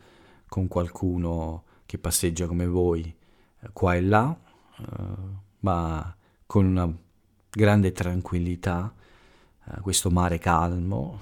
con 0.49 0.69
qualcuno 0.69 1.65
che 1.87 1.99
passeggia 1.99 2.47
come 2.47 2.67
voi 2.67 3.15
qua 3.73 3.95
e 3.95 4.01
là, 4.03 4.39
eh, 4.79 4.85
ma 5.61 6.17
con 6.47 6.65
una 6.67 6.93
grande 7.51 7.93
tranquillità, 7.93 8.93
eh, 9.65 9.81
questo 9.81 10.11
mare 10.11 10.39
calmo, 10.39 11.21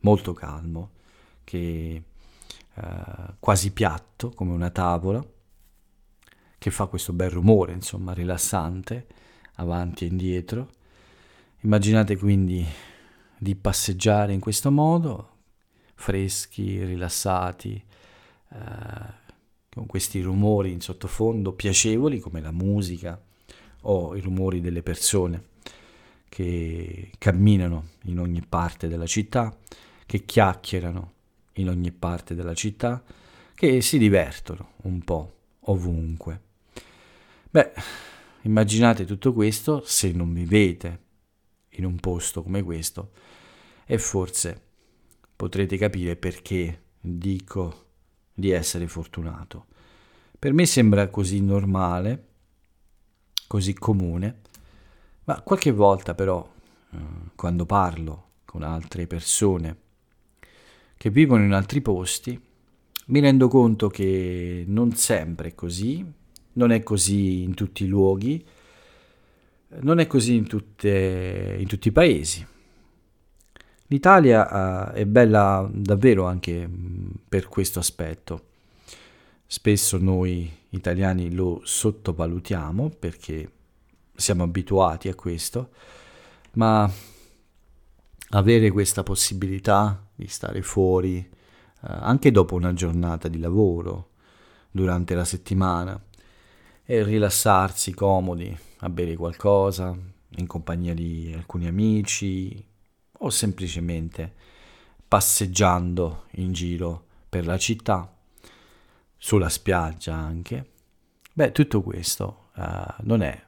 molto 0.00 0.32
calmo, 0.32 0.90
che 1.44 2.02
eh, 2.74 3.34
quasi 3.38 3.72
piatto 3.72 4.30
come 4.30 4.52
una 4.52 4.70
tavola, 4.70 5.24
che 6.58 6.70
fa 6.70 6.86
questo 6.86 7.12
bel 7.12 7.30
rumore, 7.30 7.72
insomma, 7.72 8.12
rilassante, 8.12 9.06
avanti 9.54 10.04
e 10.04 10.08
indietro. 10.08 10.70
Immaginate 11.60 12.16
quindi 12.16 12.66
di 13.38 13.54
passeggiare 13.54 14.34
in 14.34 14.40
questo 14.40 14.70
modo, 14.70 15.36
freschi, 15.94 16.84
rilassati, 16.84 17.82
eh, 18.52 19.18
con 19.70 19.86
questi 19.86 20.20
rumori 20.20 20.72
in 20.72 20.80
sottofondo 20.80 21.52
piacevoli 21.52 22.18
come 22.18 22.40
la 22.40 22.50
musica 22.50 23.20
o 23.82 24.16
i 24.16 24.20
rumori 24.20 24.60
delle 24.60 24.82
persone 24.82 25.48
che 26.28 27.10
camminano 27.18 27.88
in 28.04 28.18
ogni 28.18 28.44
parte 28.46 28.88
della 28.88 29.06
città, 29.06 29.56
che 30.06 30.24
chiacchierano 30.24 31.12
in 31.54 31.68
ogni 31.68 31.90
parte 31.92 32.34
della 32.34 32.54
città, 32.54 33.02
che 33.54 33.80
si 33.80 33.98
divertono 33.98 34.72
un 34.82 35.00
po' 35.02 35.34
ovunque. 35.62 36.40
Beh, 37.50 37.72
immaginate 38.42 39.04
tutto 39.04 39.32
questo 39.32 39.82
se 39.84 40.12
non 40.12 40.32
vivete 40.32 41.00
in 41.70 41.84
un 41.84 41.96
posto 41.96 42.42
come 42.42 42.62
questo 42.62 43.10
e 43.86 43.98
forse 43.98 44.60
potrete 45.34 45.76
capire 45.76 46.16
perché 46.16 46.82
dico 47.00 47.88
di 48.40 48.50
essere 48.50 48.88
fortunato. 48.88 49.66
Per 50.36 50.52
me 50.52 50.66
sembra 50.66 51.06
così 51.08 51.40
normale, 51.40 52.24
così 53.46 53.74
comune, 53.74 54.40
ma 55.24 55.40
qualche 55.42 55.70
volta 55.70 56.14
però, 56.14 56.50
eh, 56.92 56.98
quando 57.36 57.66
parlo 57.66 58.30
con 58.44 58.62
altre 58.62 59.06
persone 59.06 59.76
che 60.96 61.10
vivono 61.10 61.44
in 61.44 61.52
altri 61.52 61.80
posti, 61.80 62.40
mi 63.06 63.20
rendo 63.20 63.48
conto 63.48 63.88
che 63.88 64.64
non 64.66 64.92
sempre 64.92 65.48
è 65.48 65.54
così, 65.54 66.04
non 66.54 66.72
è 66.72 66.82
così 66.82 67.42
in 67.42 67.54
tutti 67.54 67.84
i 67.84 67.86
luoghi, 67.86 68.44
non 69.80 69.98
è 69.98 70.06
così 70.06 70.34
in, 70.34 70.46
tutte, 70.46 71.56
in 71.58 71.66
tutti 71.66 71.88
i 71.88 71.92
paesi. 71.92 72.46
L'Italia 73.92 74.90
uh, 74.90 74.92
è 74.92 75.04
bella 75.04 75.68
davvero 75.68 76.24
anche 76.24 76.64
mh, 76.64 77.22
per 77.28 77.48
questo 77.48 77.80
aspetto. 77.80 78.46
Spesso 79.44 79.98
noi 79.98 80.48
italiani 80.68 81.34
lo 81.34 81.60
sottovalutiamo 81.64 82.88
perché 82.96 83.50
siamo 84.14 84.44
abituati 84.44 85.08
a 85.08 85.16
questo, 85.16 85.70
ma 86.52 86.88
avere 88.28 88.70
questa 88.70 89.02
possibilità 89.02 90.06
di 90.14 90.28
stare 90.28 90.62
fuori 90.62 91.28
uh, 91.28 91.78
anche 91.80 92.30
dopo 92.30 92.54
una 92.54 92.72
giornata 92.72 93.26
di 93.26 93.40
lavoro, 93.40 94.10
durante 94.70 95.16
la 95.16 95.24
settimana, 95.24 96.00
e 96.84 97.02
rilassarsi 97.02 97.92
comodi, 97.92 98.56
a 98.82 98.88
bere 98.88 99.16
qualcosa 99.16 99.98
in 100.36 100.46
compagnia 100.46 100.94
di 100.94 101.32
alcuni 101.34 101.66
amici 101.66 102.68
o 103.22 103.30
semplicemente 103.30 104.34
passeggiando 105.06 106.26
in 106.32 106.52
giro 106.52 107.06
per 107.28 107.46
la 107.46 107.58
città, 107.58 108.14
sulla 109.16 109.48
spiaggia 109.48 110.14
anche. 110.14 110.70
Beh, 111.32 111.52
tutto 111.52 111.82
questo 111.82 112.50
uh, 112.54 112.62
non 113.00 113.22
è 113.22 113.42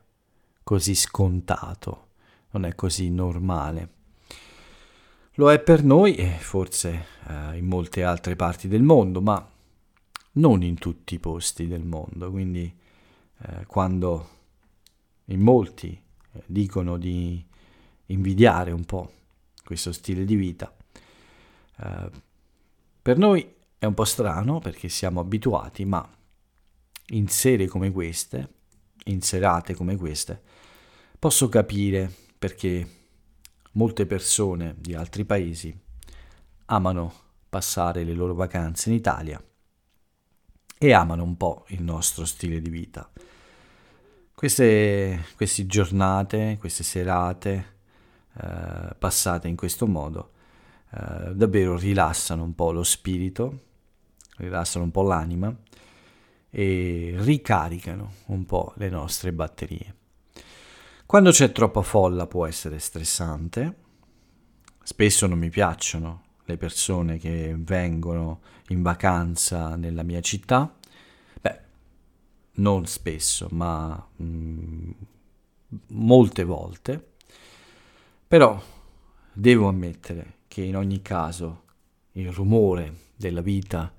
così 0.62 0.94
scontato, 0.94 2.08
non 2.50 2.64
è 2.64 2.74
così 2.74 3.10
normale. 3.10 4.00
Lo 5.36 5.50
è 5.50 5.60
per 5.60 5.82
noi 5.82 6.14
e 6.16 6.30
forse 6.38 7.06
uh, 7.26 7.54
in 7.54 7.64
molte 7.64 8.02
altre 8.02 8.36
parti 8.36 8.68
del 8.68 8.82
mondo, 8.82 9.22
ma 9.22 9.48
non 10.32 10.62
in 10.62 10.76
tutti 10.76 11.14
i 11.14 11.18
posti 11.18 11.66
del 11.66 11.84
mondo. 11.84 12.30
Quindi 12.30 12.74
uh, 13.38 13.66
quando 13.66 14.28
in 15.26 15.40
molti 15.40 16.00
dicono 16.44 16.98
di 16.98 17.42
invidiare 18.06 18.72
un 18.72 18.84
po' 18.84 19.12
questo 19.64 19.92
stile 19.92 20.24
di 20.24 20.34
vita. 20.36 20.74
Uh, 21.78 22.10
per 23.00 23.18
noi 23.18 23.54
è 23.78 23.86
un 23.86 23.94
po' 23.94 24.04
strano 24.04 24.60
perché 24.60 24.88
siamo 24.88 25.20
abituati, 25.20 25.84
ma 25.84 26.08
in 27.08 27.28
serie 27.28 27.66
come 27.66 27.90
queste, 27.90 28.48
in 29.04 29.20
serate 29.22 29.74
come 29.74 29.96
queste, 29.96 30.40
posso 31.18 31.48
capire 31.48 32.12
perché 32.38 33.00
molte 33.72 34.06
persone 34.06 34.74
di 34.78 34.94
altri 34.94 35.24
paesi 35.24 35.76
amano 36.66 37.12
passare 37.48 38.04
le 38.04 38.14
loro 38.14 38.34
vacanze 38.34 38.88
in 38.88 38.94
Italia 38.94 39.42
e 40.78 40.92
amano 40.92 41.22
un 41.22 41.36
po' 41.36 41.64
il 41.68 41.82
nostro 41.82 42.24
stile 42.24 42.60
di 42.60 42.70
vita. 42.70 43.10
Queste, 44.34 45.26
queste 45.36 45.66
giornate, 45.66 46.56
queste 46.58 46.82
serate 46.82 47.71
eh, 48.40 48.94
passate 48.98 49.48
in 49.48 49.56
questo 49.56 49.86
modo 49.86 50.32
eh, 50.90 51.34
davvero 51.34 51.76
rilassano 51.76 52.42
un 52.42 52.54
po' 52.54 52.72
lo 52.72 52.82
spirito, 52.82 53.60
rilassano 54.36 54.84
un 54.84 54.90
po' 54.90 55.02
l'anima 55.02 55.54
e 56.50 57.14
ricaricano 57.18 58.12
un 58.26 58.44
po' 58.44 58.72
le 58.76 58.88
nostre 58.88 59.32
batterie. 59.32 59.94
Quando 61.06 61.30
c'è 61.30 61.52
troppa 61.52 61.82
folla 61.82 62.26
può 62.26 62.46
essere 62.46 62.78
stressante, 62.78 63.76
spesso 64.82 65.26
non 65.26 65.38
mi 65.38 65.50
piacciono 65.50 66.22
le 66.44 66.56
persone 66.56 67.18
che 67.18 67.54
vengono 67.56 68.40
in 68.68 68.82
vacanza 68.82 69.76
nella 69.76 70.02
mia 70.02 70.20
città 70.20 70.74
non 72.54 72.86
spesso, 72.86 73.48
ma 73.52 74.06
mh, 74.16 74.24
mm, 74.24 74.90
molte 75.88 76.44
volte, 76.44 77.11
però 78.32 78.58
devo 79.30 79.68
ammettere 79.68 80.36
che 80.48 80.62
in 80.62 80.74
ogni 80.74 81.02
caso 81.02 81.64
il 82.12 82.32
rumore 82.32 83.10
della 83.14 83.42
vita 83.42 83.92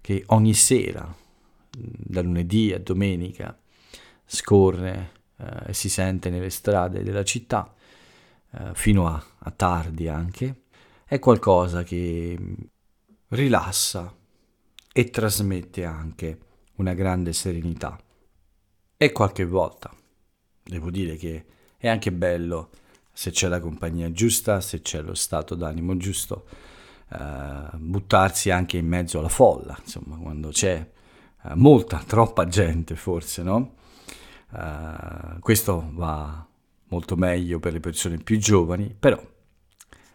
che 0.00 0.22
ogni 0.28 0.54
sera, 0.54 1.14
da 1.70 2.22
lunedì 2.22 2.72
a 2.72 2.80
domenica, 2.80 3.54
scorre 4.24 5.10
eh, 5.36 5.64
e 5.66 5.74
si 5.74 5.90
sente 5.90 6.30
nelle 6.30 6.48
strade 6.48 7.02
della 7.02 7.22
città, 7.22 7.74
eh, 8.52 8.70
fino 8.72 9.08
a, 9.08 9.22
a 9.40 9.50
tardi 9.50 10.08
anche, 10.08 10.62
è 11.04 11.18
qualcosa 11.18 11.82
che 11.82 12.38
rilassa 13.28 14.10
e 14.90 15.10
trasmette 15.10 15.84
anche 15.84 16.38
una 16.76 16.94
grande 16.94 17.34
serenità. 17.34 18.00
E 18.96 19.12
qualche 19.12 19.44
volta, 19.44 19.94
devo 20.62 20.90
dire 20.90 21.16
che 21.16 21.44
è 21.76 21.88
anche 21.88 22.10
bello 22.10 22.70
se 23.16 23.30
c'è 23.30 23.48
la 23.48 23.60
compagnia 23.60 24.12
giusta, 24.12 24.60
se 24.60 24.82
c'è 24.82 25.00
lo 25.00 25.14
stato 25.14 25.54
d'animo 25.54 25.96
giusto, 25.96 26.44
eh, 27.08 27.76
buttarsi 27.78 28.50
anche 28.50 28.76
in 28.76 28.86
mezzo 28.86 29.18
alla 29.18 29.30
folla, 29.30 29.74
insomma, 29.80 30.18
quando 30.18 30.50
c'è 30.50 30.86
eh, 31.44 31.54
molta, 31.54 32.04
troppa 32.06 32.46
gente 32.46 32.94
forse, 32.94 33.42
no? 33.42 33.76
Eh, 34.54 35.38
questo 35.40 35.88
va 35.94 36.46
molto 36.88 37.16
meglio 37.16 37.58
per 37.58 37.72
le 37.72 37.80
persone 37.80 38.18
più 38.18 38.36
giovani, 38.36 38.94
però 38.96 39.18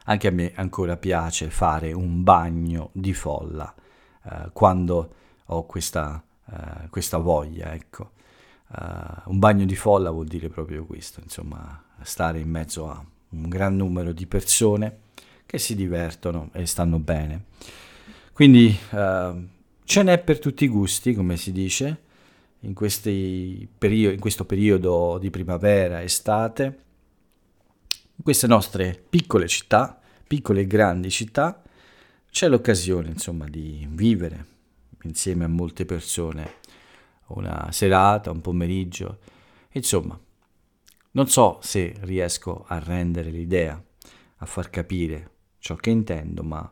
anche 0.06 0.28
a 0.28 0.32
me 0.32 0.52
ancora 0.54 0.96
piace 0.96 1.50
fare 1.50 1.94
un 1.94 2.22
bagno 2.22 2.92
di 2.94 3.16
folla 3.16 3.74
eh, 4.26 4.52
quando 4.54 5.14
ho 5.46 5.66
questa, 5.66 6.24
eh, 6.52 6.88
questa 6.92 7.18
voglia, 7.18 7.74
ecco. 7.74 8.12
Uh, 8.74 9.30
un 9.32 9.38
bagno 9.38 9.66
di 9.66 9.76
folla 9.76 10.12
vuol 10.12 10.28
dire 10.28 10.48
proprio 10.48 10.86
questo, 10.86 11.20
insomma, 11.20 11.84
stare 12.04 12.40
in 12.40 12.50
mezzo 12.50 12.90
a 12.90 13.04
un 13.30 13.50
gran 13.50 13.76
numero 13.76 14.12
di 14.12 14.26
persone 14.26 15.00
che 15.46 15.58
si 15.58 15.76
divertono 15.76 16.50
e 16.54 16.66
stanno 16.66 17.00
bene. 17.00 17.46
Quindi 18.34 18.76
uh, 18.92 19.48
ce 19.84 20.04
n'è 20.04 20.18
per 20.20 20.40
tutti 20.40 20.64
i 20.64 20.70
gusti, 20.70 21.14
come 21.14 21.38
si 21.38 21.52
dice, 21.52 22.02
in, 22.62 22.74
perio- 23.78 24.12
in 24.12 24.20
questo 24.20 24.46
periodo 24.46 25.18
di 25.20 25.30
primavera, 25.30 26.02
estate, 26.02 26.64
in 28.16 28.24
queste 28.24 28.48
nostre 28.48 29.04
piccole 29.10 29.48
città, 29.48 30.00
piccole 30.28 30.62
e 30.62 30.68
grandi 30.68 31.10
città, 31.10 31.62
c'è 32.30 32.48
l'occasione, 32.48 33.10
insomma, 33.10 33.46
di 33.50 33.86
vivere 33.92 34.46
insieme 35.04 35.44
a 35.44 35.50
molte 35.50 35.86
persone 35.86 36.60
una 37.28 37.70
serata, 37.72 38.32
un 38.32 38.42
pomeriggio, 38.42 39.20
insomma, 39.72 40.18
non 41.12 41.28
so 41.28 41.60
se 41.62 41.96
riesco 42.02 42.66
a 42.68 42.80
rendere 42.80 43.30
l'idea, 43.32 43.82
a 44.38 44.46
far 44.46 44.70
capire 44.70 45.30
ciò 45.60 45.76
che 45.76 45.90
intendo, 45.90 46.44
ma 46.44 46.72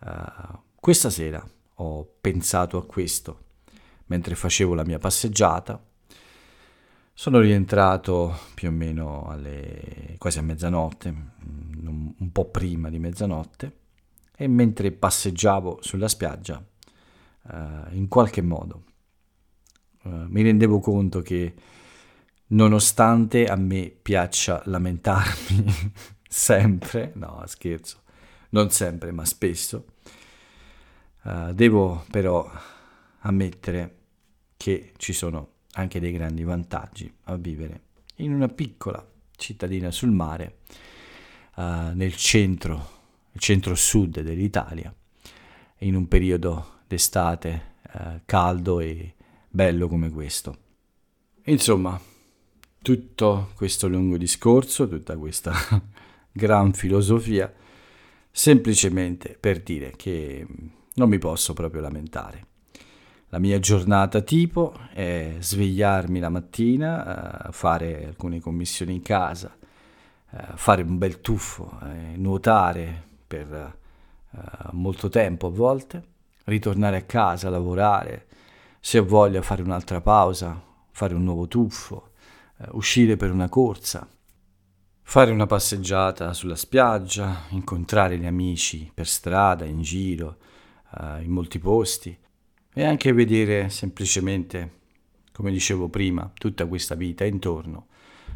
uh, 0.00 0.58
questa 0.78 1.10
sera 1.10 1.44
ho 1.74 2.08
pensato 2.20 2.76
a 2.76 2.86
questo 2.86 3.48
mentre 4.06 4.34
facevo 4.34 4.74
la 4.74 4.84
mia 4.84 4.98
passeggiata. 4.98 5.82
Sono 7.12 7.38
rientrato 7.40 8.38
più 8.54 8.68
o 8.68 8.72
meno 8.72 9.28
alle 9.28 10.14
quasi 10.18 10.38
a 10.38 10.42
mezzanotte, 10.42 11.10
mm, 11.12 12.08
un 12.18 12.32
po' 12.32 12.46
prima 12.46 12.88
di 12.90 12.98
mezzanotte, 12.98 13.78
e 14.36 14.46
mentre 14.48 14.90
passeggiavo 14.90 15.78
sulla 15.80 16.08
spiaggia, 16.08 16.62
uh, 17.42 17.94
in 17.94 18.08
qualche 18.08 18.42
modo, 18.42 18.82
uh, 20.02 20.26
mi 20.28 20.42
rendevo 20.42 20.80
conto 20.80 21.20
che 21.20 21.54
nonostante 22.50 23.46
a 23.46 23.56
me 23.56 23.90
piaccia 23.90 24.62
lamentarmi 24.66 25.92
sempre, 26.28 27.12
no 27.14 27.42
scherzo, 27.46 28.02
non 28.50 28.70
sempre 28.70 29.12
ma 29.12 29.24
spesso, 29.24 29.84
uh, 31.22 31.52
devo 31.52 32.04
però 32.10 32.50
ammettere 33.20 33.96
che 34.56 34.92
ci 34.96 35.12
sono 35.12 35.48
anche 35.72 36.00
dei 36.00 36.12
grandi 36.12 36.44
vantaggi 36.44 37.12
a 37.24 37.36
vivere 37.36 37.82
in 38.16 38.32
una 38.34 38.48
piccola 38.48 39.04
cittadina 39.36 39.90
sul 39.90 40.10
mare 40.10 40.58
uh, 41.56 41.92
nel 41.94 42.14
centro, 42.16 42.98
centro-sud 43.36 44.20
dell'Italia, 44.20 44.94
in 45.78 45.94
un 45.94 46.08
periodo 46.08 46.80
d'estate 46.86 47.74
uh, 47.92 48.20
caldo 48.26 48.80
e 48.80 49.14
bello 49.48 49.88
come 49.88 50.10
questo. 50.10 50.56
Insomma, 51.44 51.98
tutto 52.82 53.50
questo 53.54 53.88
lungo 53.88 54.16
discorso, 54.16 54.88
tutta 54.88 55.16
questa 55.16 55.52
gran 56.32 56.72
filosofia, 56.72 57.52
semplicemente 58.30 59.36
per 59.38 59.60
dire 59.60 59.92
che 59.96 60.46
non 60.94 61.08
mi 61.08 61.18
posso 61.18 61.52
proprio 61.52 61.80
lamentare. 61.80 62.46
La 63.28 63.38
mia 63.38 63.60
giornata 63.60 64.22
tipo 64.22 64.74
è 64.92 65.36
svegliarmi 65.38 66.18
la 66.18 66.30
mattina, 66.30 67.46
uh, 67.46 67.52
fare 67.52 68.06
alcune 68.06 68.40
commissioni 68.40 68.94
in 68.94 69.02
casa, 69.02 69.56
uh, 70.30 70.38
fare 70.54 70.82
un 70.82 70.98
bel 70.98 71.20
tuffo, 71.20 71.78
uh, 71.80 71.86
nuotare 72.16 73.08
per 73.26 73.78
molto 74.72 75.08
tempo 75.08 75.48
a 75.48 75.50
volte, 75.50 76.04
ritornare 76.44 76.98
a 76.98 77.02
casa, 77.02 77.50
lavorare, 77.50 78.26
se 78.78 78.98
ho 78.98 79.04
voglia 79.04 79.42
fare 79.42 79.62
un'altra 79.62 80.00
pausa, 80.00 80.60
fare 80.92 81.14
un 81.14 81.24
nuovo 81.24 81.48
tuffo, 81.48 82.04
eh, 82.06 82.09
uscire 82.72 83.16
per 83.16 83.30
una 83.30 83.48
corsa, 83.48 84.08
fare 85.02 85.30
una 85.30 85.46
passeggiata 85.46 86.32
sulla 86.32 86.56
spiaggia, 86.56 87.44
incontrare 87.50 88.18
gli 88.18 88.26
amici 88.26 88.90
per 88.92 89.06
strada, 89.06 89.64
in 89.64 89.82
giro, 89.82 90.36
uh, 90.98 91.20
in 91.20 91.30
molti 91.30 91.58
posti 91.58 92.16
e 92.72 92.84
anche 92.84 93.12
vedere 93.12 93.70
semplicemente, 93.70 94.78
come 95.32 95.50
dicevo 95.50 95.88
prima, 95.88 96.30
tutta 96.32 96.66
questa 96.66 96.94
vita 96.94 97.24
intorno. 97.24 97.88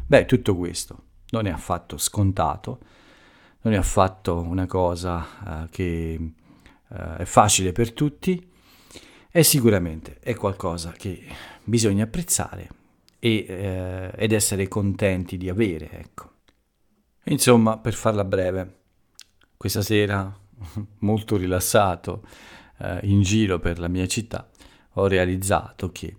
Beh, 0.05 0.25
tutto 0.25 0.55
questo 0.55 1.03
non 1.29 1.45
è 1.45 1.49
affatto 1.49 1.97
scontato, 1.97 2.79
non 3.61 3.73
è 3.73 3.77
affatto 3.77 4.41
una 4.41 4.65
cosa 4.65 5.25
uh, 5.63 5.69
che 5.69 6.31
è 6.87 7.25
facile 7.25 7.71
per 7.71 7.93
tutti 7.93 8.51
e 9.31 9.43
sicuramente 9.43 10.19
è 10.19 10.35
qualcosa 10.35 10.91
che 10.91 11.25
bisogna 11.63 12.03
apprezzare 12.03 12.69
e, 13.19 13.45
eh, 13.47 14.11
ed 14.15 14.31
essere 14.31 14.67
contenti 14.67 15.37
di 15.37 15.49
avere, 15.49 15.89
ecco. 15.91 16.31
Insomma, 17.25 17.77
per 17.77 17.93
farla 17.93 18.23
breve, 18.23 18.79
questa 19.57 19.81
sera, 19.81 20.31
molto 20.99 21.37
rilassato, 21.37 22.23
eh, 22.79 22.99
in 23.03 23.21
giro 23.21 23.59
per 23.59 23.79
la 23.79 23.87
mia 23.87 24.07
città, 24.07 24.49
ho 24.93 25.07
realizzato 25.07 25.91
che 25.91 26.17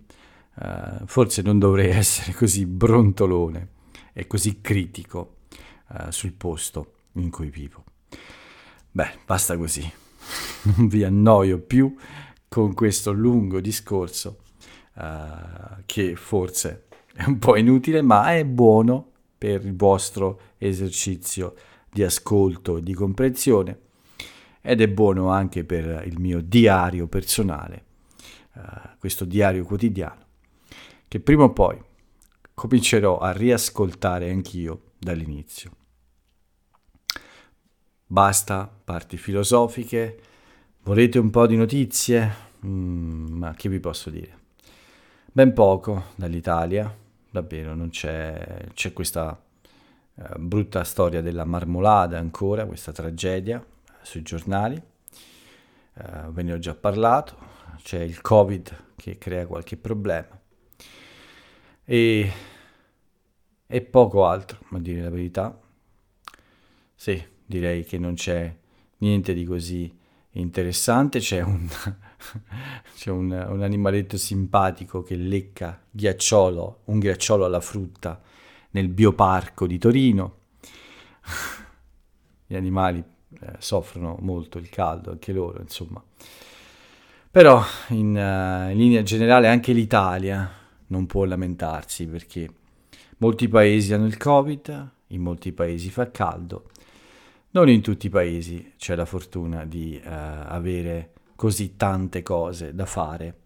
eh, 0.59 1.01
forse 1.05 1.41
non 1.41 1.59
dovrei 1.59 1.89
essere 1.95 2.33
così 2.33 2.65
brontolone 2.65 3.75
e 4.13 4.27
così 4.27 4.61
critico 4.61 5.37
eh, 5.93 6.11
sul 6.11 6.33
posto 6.33 6.93
in 7.13 7.29
cui 7.29 7.49
vivo. 7.49 7.83
Beh, 8.91 9.19
basta 9.25 9.57
così, 9.57 9.89
non 10.75 10.87
vi 10.87 11.03
annoio 11.03 11.59
più 11.59 11.95
con 12.47 12.73
questo 12.73 13.11
lungo 13.11 13.59
discorso 13.59 14.39
uh, 14.95 15.81
che 15.85 16.15
forse 16.15 16.86
è 17.17 17.23
un 17.25 17.39
po' 17.39 17.55
inutile, 17.55 18.03
ma 18.03 18.35
è 18.35 18.45
buono 18.45 19.11
per 19.35 19.65
il 19.65 19.75
vostro 19.75 20.39
esercizio 20.59 21.55
di 21.89 22.03
ascolto 22.03 22.77
e 22.77 22.83
di 22.83 22.93
comprensione 22.93 23.79
ed 24.61 24.81
è 24.81 24.87
buono 24.87 25.31
anche 25.31 25.63
per 25.63 26.03
il 26.05 26.19
mio 26.19 26.41
diario 26.41 27.07
personale, 27.07 27.85
uh, 28.53 28.61
questo 28.99 29.25
diario 29.25 29.63
quotidiano, 29.63 30.25
che 31.07 31.19
prima 31.19 31.45
o 31.45 31.53
poi 31.53 31.81
comincerò 32.53 33.17
a 33.17 33.31
riascoltare 33.31 34.29
anch'io 34.29 34.91
dall'inizio. 34.99 35.71
Basta 38.05 38.71
parti 38.83 39.17
filosofiche, 39.17 40.19
volete 40.83 41.17
un 41.17 41.31
po' 41.31 41.47
di 41.47 41.55
notizie? 41.55 42.45
Mm, 42.63 43.37
ma 43.37 43.53
che 43.55 43.69
vi 43.69 43.79
posso 43.79 44.11
dire? 44.11 44.37
Ben 45.31 45.53
poco 45.53 46.05
dall'Italia, 46.15 47.05
davvero 47.39 47.75
non 47.75 47.89
c'è, 47.89 48.67
c'è 48.73 48.93
questa 48.93 49.39
eh, 50.15 50.23
brutta 50.37 50.83
storia 50.83 51.21
della 51.21 51.45
marmolada 51.45 52.17
ancora, 52.17 52.65
questa 52.65 52.91
tragedia 52.91 53.63
eh, 53.63 53.91
sui 54.01 54.23
giornali, 54.23 54.75
eh, 54.75 56.03
ve 56.29 56.43
ne 56.43 56.53
ho 56.53 56.59
già 56.59 56.73
parlato, 56.73 57.35
c'è 57.83 57.99
il 57.99 58.21
Covid 58.21 58.85
che 58.95 59.17
crea 59.17 59.45
qualche 59.45 59.77
problema 59.77 60.39
e, 61.83 62.31
e 63.67 63.81
poco 63.81 64.25
altro, 64.25 64.59
a 64.71 64.79
dire 64.79 65.01
la 65.01 65.09
verità. 65.09 65.57
Sì, 66.95 67.23
direi 67.45 67.85
che 67.85 67.99
non 67.99 68.15
c'è 68.15 68.53
niente 68.97 69.33
di 69.33 69.45
così 69.45 69.95
interessante, 70.31 71.19
c'è 71.19 71.41
un, 71.41 71.69
c'è 72.95 73.11
un, 73.11 73.31
un, 73.31 73.61
animaletto 73.61 74.17
simpatico 74.17 75.03
che 75.03 75.15
lecca 75.15 75.81
ghiacciolo, 75.89 76.81
un 76.85 76.99
ghiacciolo 76.99 77.45
alla 77.45 77.61
frutta 77.61 78.21
nel 78.71 78.89
bioparco 78.89 79.67
di 79.67 79.77
Torino. 79.77 80.35
gli 82.47 82.55
animali 82.55 83.03
eh, 83.41 83.53
soffrono 83.59 84.17
molto 84.21 84.57
il 84.57 84.69
caldo, 84.69 85.11
anche 85.11 85.31
loro, 85.31 85.61
insomma. 85.61 86.03
Però 87.29 87.61
in, 87.89 88.15
uh, 88.15 88.71
in 88.71 88.77
linea 88.77 89.03
generale 89.03 89.47
anche 89.47 89.73
l'Italia 89.73 90.49
non 90.87 91.05
può 91.05 91.25
lamentarsi 91.25 92.07
perché 92.07 92.49
molti 93.17 93.47
paesi 93.47 93.93
hanno 93.93 94.05
il 94.05 94.17
Covid, 94.17 94.89
in 95.07 95.21
molti 95.21 95.51
paesi 95.51 95.89
fa 95.89 96.09
caldo, 96.09 96.69
non 97.51 97.69
in 97.69 97.81
tutti 97.81 98.07
i 98.07 98.09
paesi 98.09 98.73
c'è 98.77 98.95
la 98.95 99.05
fortuna 99.05 99.65
di 99.65 100.01
uh, 100.03 100.07
avere 100.07 101.11
così 101.37 101.77
tante 101.77 102.21
cose 102.21 102.75
da 102.75 102.85
fare 102.85 103.39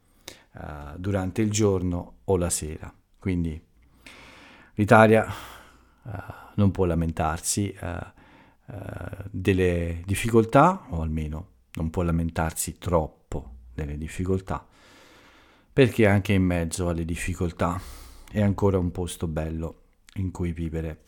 uh, 0.53 0.97
durante 0.97 1.43
il 1.43 1.51
giorno 1.51 2.21
o 2.23 2.37
la 2.37 2.49
sera. 2.49 2.91
Quindi 3.19 3.61
l'Italia 4.73 5.27
uh, 6.01 6.09
non 6.55 6.71
può 6.71 6.85
lamentarsi 6.85 7.77
delle 9.29 10.01
difficoltà, 10.05 10.85
o 10.91 11.01
almeno 11.01 11.47
non 11.73 11.89
può 11.89 12.03
lamentarsi 12.03 12.77
troppo 12.77 13.55
delle 13.73 13.97
difficoltà, 13.97 14.65
perché 15.73 16.07
anche 16.07 16.31
in 16.31 16.43
mezzo 16.43 16.87
alle 16.87 17.03
difficoltà 17.03 17.81
è 18.31 18.41
ancora 18.41 18.77
un 18.77 18.91
posto 18.91 19.27
bello 19.27 19.81
in 20.15 20.31
cui 20.31 20.53
vivere, 20.53 21.07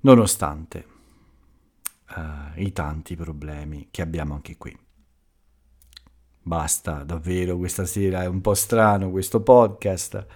nonostante 0.00 0.86
uh, 2.16 2.58
i 2.60 2.72
tanti 2.72 3.16
problemi 3.16 3.88
che 3.90 4.00
abbiamo 4.00 4.32
anche 4.34 4.56
qui. 4.56 4.74
Basta, 6.42 7.04
davvero, 7.04 7.56
questa 7.56 7.84
sera 7.84 8.22
è 8.22 8.26
un 8.26 8.40
po' 8.40 8.54
strano 8.54 9.10
questo 9.10 9.42
podcast. 9.42 10.26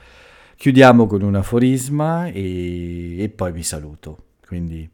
Chiudiamo 0.56 1.06
con 1.06 1.22
un 1.22 1.34
aforisma 1.34 2.26
e, 2.26 3.22
e 3.22 3.28
poi 3.28 3.52
vi 3.52 3.62
saluto. 3.62 4.26
Quindi 4.46 4.88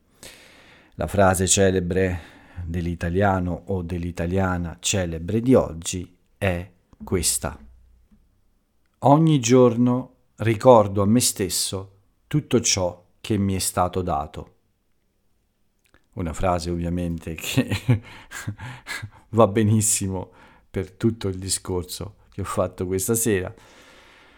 la 0.94 1.06
frase 1.06 1.46
celebre 1.46 2.20
dell'italiano 2.64 3.64
o 3.66 3.82
dell'italiana 3.82 4.78
celebre 4.80 5.40
di 5.40 5.54
oggi 5.54 6.16
è 6.36 6.70
questa. 7.02 7.58
Ogni 9.00 9.40
giorno 9.40 10.14
ricordo 10.36 11.02
a 11.02 11.06
me 11.06 11.20
stesso 11.20 11.92
tutto 12.26 12.60
ciò 12.60 13.04
che 13.20 13.36
mi 13.36 13.54
è 13.54 13.58
stato 13.58 14.02
dato. 14.02 14.54
Una 16.14 16.32
frase 16.32 16.70
ovviamente 16.70 17.34
che 17.34 18.02
va 19.30 19.46
benissimo 19.46 20.32
per 20.70 20.92
tutto 20.92 21.28
il 21.28 21.38
discorso 21.38 22.16
che 22.30 22.40
ho 22.42 22.44
fatto 22.44 22.86
questa 22.86 23.14
sera. 23.14 23.52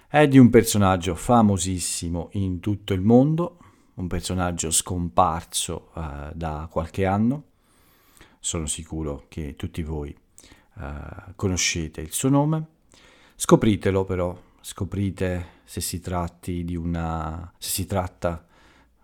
È 0.09 0.27
di 0.27 0.39
un 0.39 0.51
personaggio 0.51 1.15
famosissimo 1.15 2.31
in 2.33 2.61
tutto 2.61 2.95
il 2.95 3.01
mondo, 3.01 3.59
un 3.95 4.07
personaggio 4.09 4.71
scomparso 4.71 5.91
uh, 5.95 6.31
da 6.35 6.67
qualche 6.71 7.07
anno. 7.07 7.45
Sono 8.41 8.67
sicuro 8.67 9.27
che 9.29 9.55
tutti 9.55 9.83
voi 9.83 10.17
uh, 10.75 11.35
conoscete 11.37 12.01
il 12.01 12.13
suo 12.13 12.29
nome. 12.29 12.67
Scopritelo 13.37 14.05
però, 14.05 14.37
scoprite 14.61 15.59
se 15.65 15.81
si 15.81 16.01
tratti 16.01 16.65
di 16.65 16.75
una... 16.75 17.53
se 17.59 17.71
si 17.71 17.87
tratta... 17.87 18.47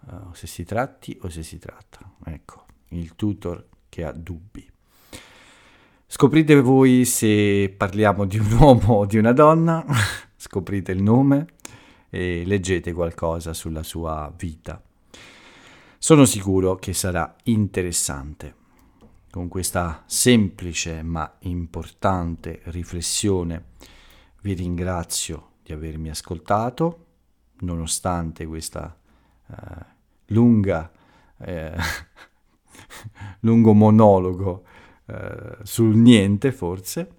Uh, 0.09 0.33
se 0.33 0.47
si 0.47 0.65
tratti 0.65 1.19
o 1.23 1.29
se 1.29 1.43
si 1.43 1.59
tratta. 1.59 2.15
Ecco, 2.25 2.67
il 2.89 3.15
tutor 3.15 3.69
che 3.89 4.05
ha 4.05 4.13
dubbi. 4.13 4.69
Scoprite 6.19 6.59
voi 6.63 7.05
se 7.05 7.69
parliamo 7.77 8.25
di 8.25 8.39
un 8.39 8.51
uomo 8.59 8.95
o 8.95 9.05
di 9.05 9.19
una 9.19 9.33
donna, 9.33 9.85
scoprite 10.35 10.91
il 10.91 11.03
nome 11.03 11.45
e 12.09 12.43
leggete 12.47 12.95
qualcosa 12.95 13.53
sulla 13.53 13.83
sua 13.83 14.33
vita. 14.35 14.83
Sono 15.99 16.25
sicuro 16.25 16.77
che 16.77 16.95
sarà 16.95 17.37
interessante. 17.43 18.55
Con 19.31 19.49
questa 19.49 20.05
semplice 20.07 21.03
ma 21.03 21.31
importante 21.41 22.63
riflessione 22.65 23.65
vi 24.41 24.55
ringrazio 24.55 25.57
di 25.63 25.75
avermi 25.75 26.09
ascoltato, 26.09 27.05
nonostante 27.61 28.47
questa 28.47 28.97
uh, 29.49 29.55
lunga 30.29 30.91
eh, 31.41 31.75
lungo 33.41 33.75
monologo 33.75 34.65
eh, 35.07 35.59
sul 35.63 35.97
niente 35.97 36.53
forse. 36.53 37.15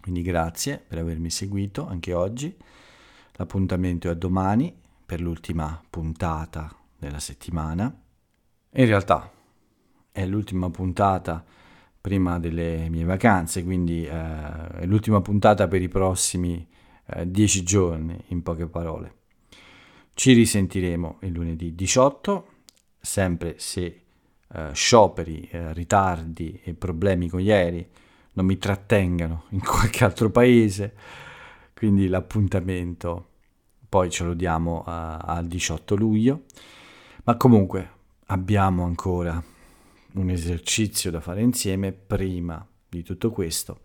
Quindi 0.00 0.22
grazie 0.22 0.82
per 0.86 0.98
avermi 0.98 1.30
seguito 1.30 1.86
anche 1.86 2.12
oggi. 2.12 2.54
L'appuntamento 3.34 4.08
è 4.08 4.10
a 4.10 4.14
domani 4.14 4.74
per 5.04 5.20
l'ultima 5.20 5.80
puntata 5.88 6.74
della 6.98 7.20
settimana. 7.20 7.84
In 8.74 8.86
realtà 8.86 9.30
è 10.10 10.26
l'ultima 10.26 10.70
puntata 10.70 11.44
prima 12.00 12.38
delle 12.38 12.88
mie 12.88 13.04
vacanze, 13.04 13.62
quindi 13.62 14.04
eh, 14.04 14.10
è 14.10 14.86
l'ultima 14.86 15.20
puntata 15.20 15.68
per 15.68 15.80
i 15.82 15.88
prossimi 15.88 16.66
eh, 17.06 17.30
dieci 17.30 17.62
giorni, 17.62 18.20
in 18.28 18.42
poche 18.42 18.66
parole. 18.66 19.20
Ci 20.14 20.32
risentiremo 20.32 21.18
il 21.22 21.32
lunedì 21.32 21.74
18, 21.74 22.46
sempre 23.00 23.54
se 23.58 24.01
eh, 24.54 24.70
scioperi, 24.72 25.48
eh, 25.50 25.72
ritardi 25.72 26.60
e 26.62 26.74
problemi 26.74 27.28
con 27.28 27.40
gli 27.40 27.50
aerei 27.50 27.86
non 28.34 28.46
mi 28.46 28.58
trattengano 28.58 29.44
in 29.50 29.60
qualche 29.60 30.04
altro 30.04 30.30
paese, 30.30 30.94
quindi 31.74 32.08
l'appuntamento 32.08 33.28
poi 33.88 34.10
ce 34.10 34.24
lo 34.24 34.32
diamo 34.32 34.78
uh, 34.78 34.84
al 34.86 35.46
18 35.46 35.94
luglio, 35.96 36.44
ma 37.24 37.36
comunque 37.36 37.90
abbiamo 38.26 38.84
ancora 38.84 39.42
un 40.14 40.30
esercizio 40.30 41.10
da 41.10 41.20
fare 41.20 41.42
insieme 41.42 41.92
prima 41.92 42.66
di 42.88 43.02
tutto 43.02 43.30
questo. 43.30 43.80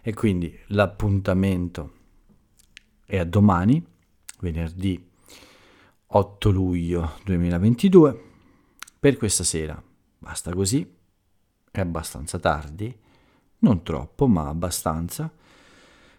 E 0.00 0.14
quindi 0.14 0.58
l'appuntamento 0.68 1.92
è 3.04 3.18
a 3.18 3.24
domani, 3.24 3.84
venerdì 4.40 5.10
8 6.06 6.50
luglio 6.50 7.18
2022, 7.24 8.22
per 8.98 9.18
questa 9.18 9.44
sera 9.44 9.82
Basta 10.20 10.52
così. 10.52 10.98
È 11.70 11.80
abbastanza 11.80 12.38
tardi, 12.38 12.94
non 13.60 13.82
troppo, 13.82 14.26
ma 14.26 14.48
abbastanza. 14.48 15.32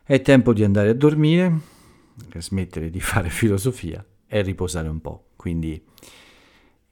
È 0.04 0.22
tempo 0.22 0.54
di 0.54 0.64
andare 0.64 0.90
a 0.90 0.96
dormire, 0.96 1.60
smettere 2.38 2.90
di 2.90 3.00
fare 3.02 3.30
filosofia 3.30 4.04
e 4.28 4.42
riposare 4.42 4.88
un 4.88 5.00
po'. 5.02 5.30
Quindi 5.36 5.82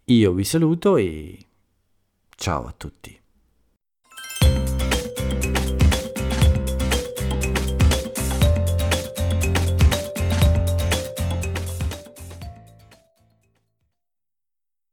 io 0.06 0.34
vi 0.34 0.44
saluto 0.44 0.98
e 0.98 1.46
ciao 2.36 2.68
a 2.68 2.74
tutti. 2.78 3.19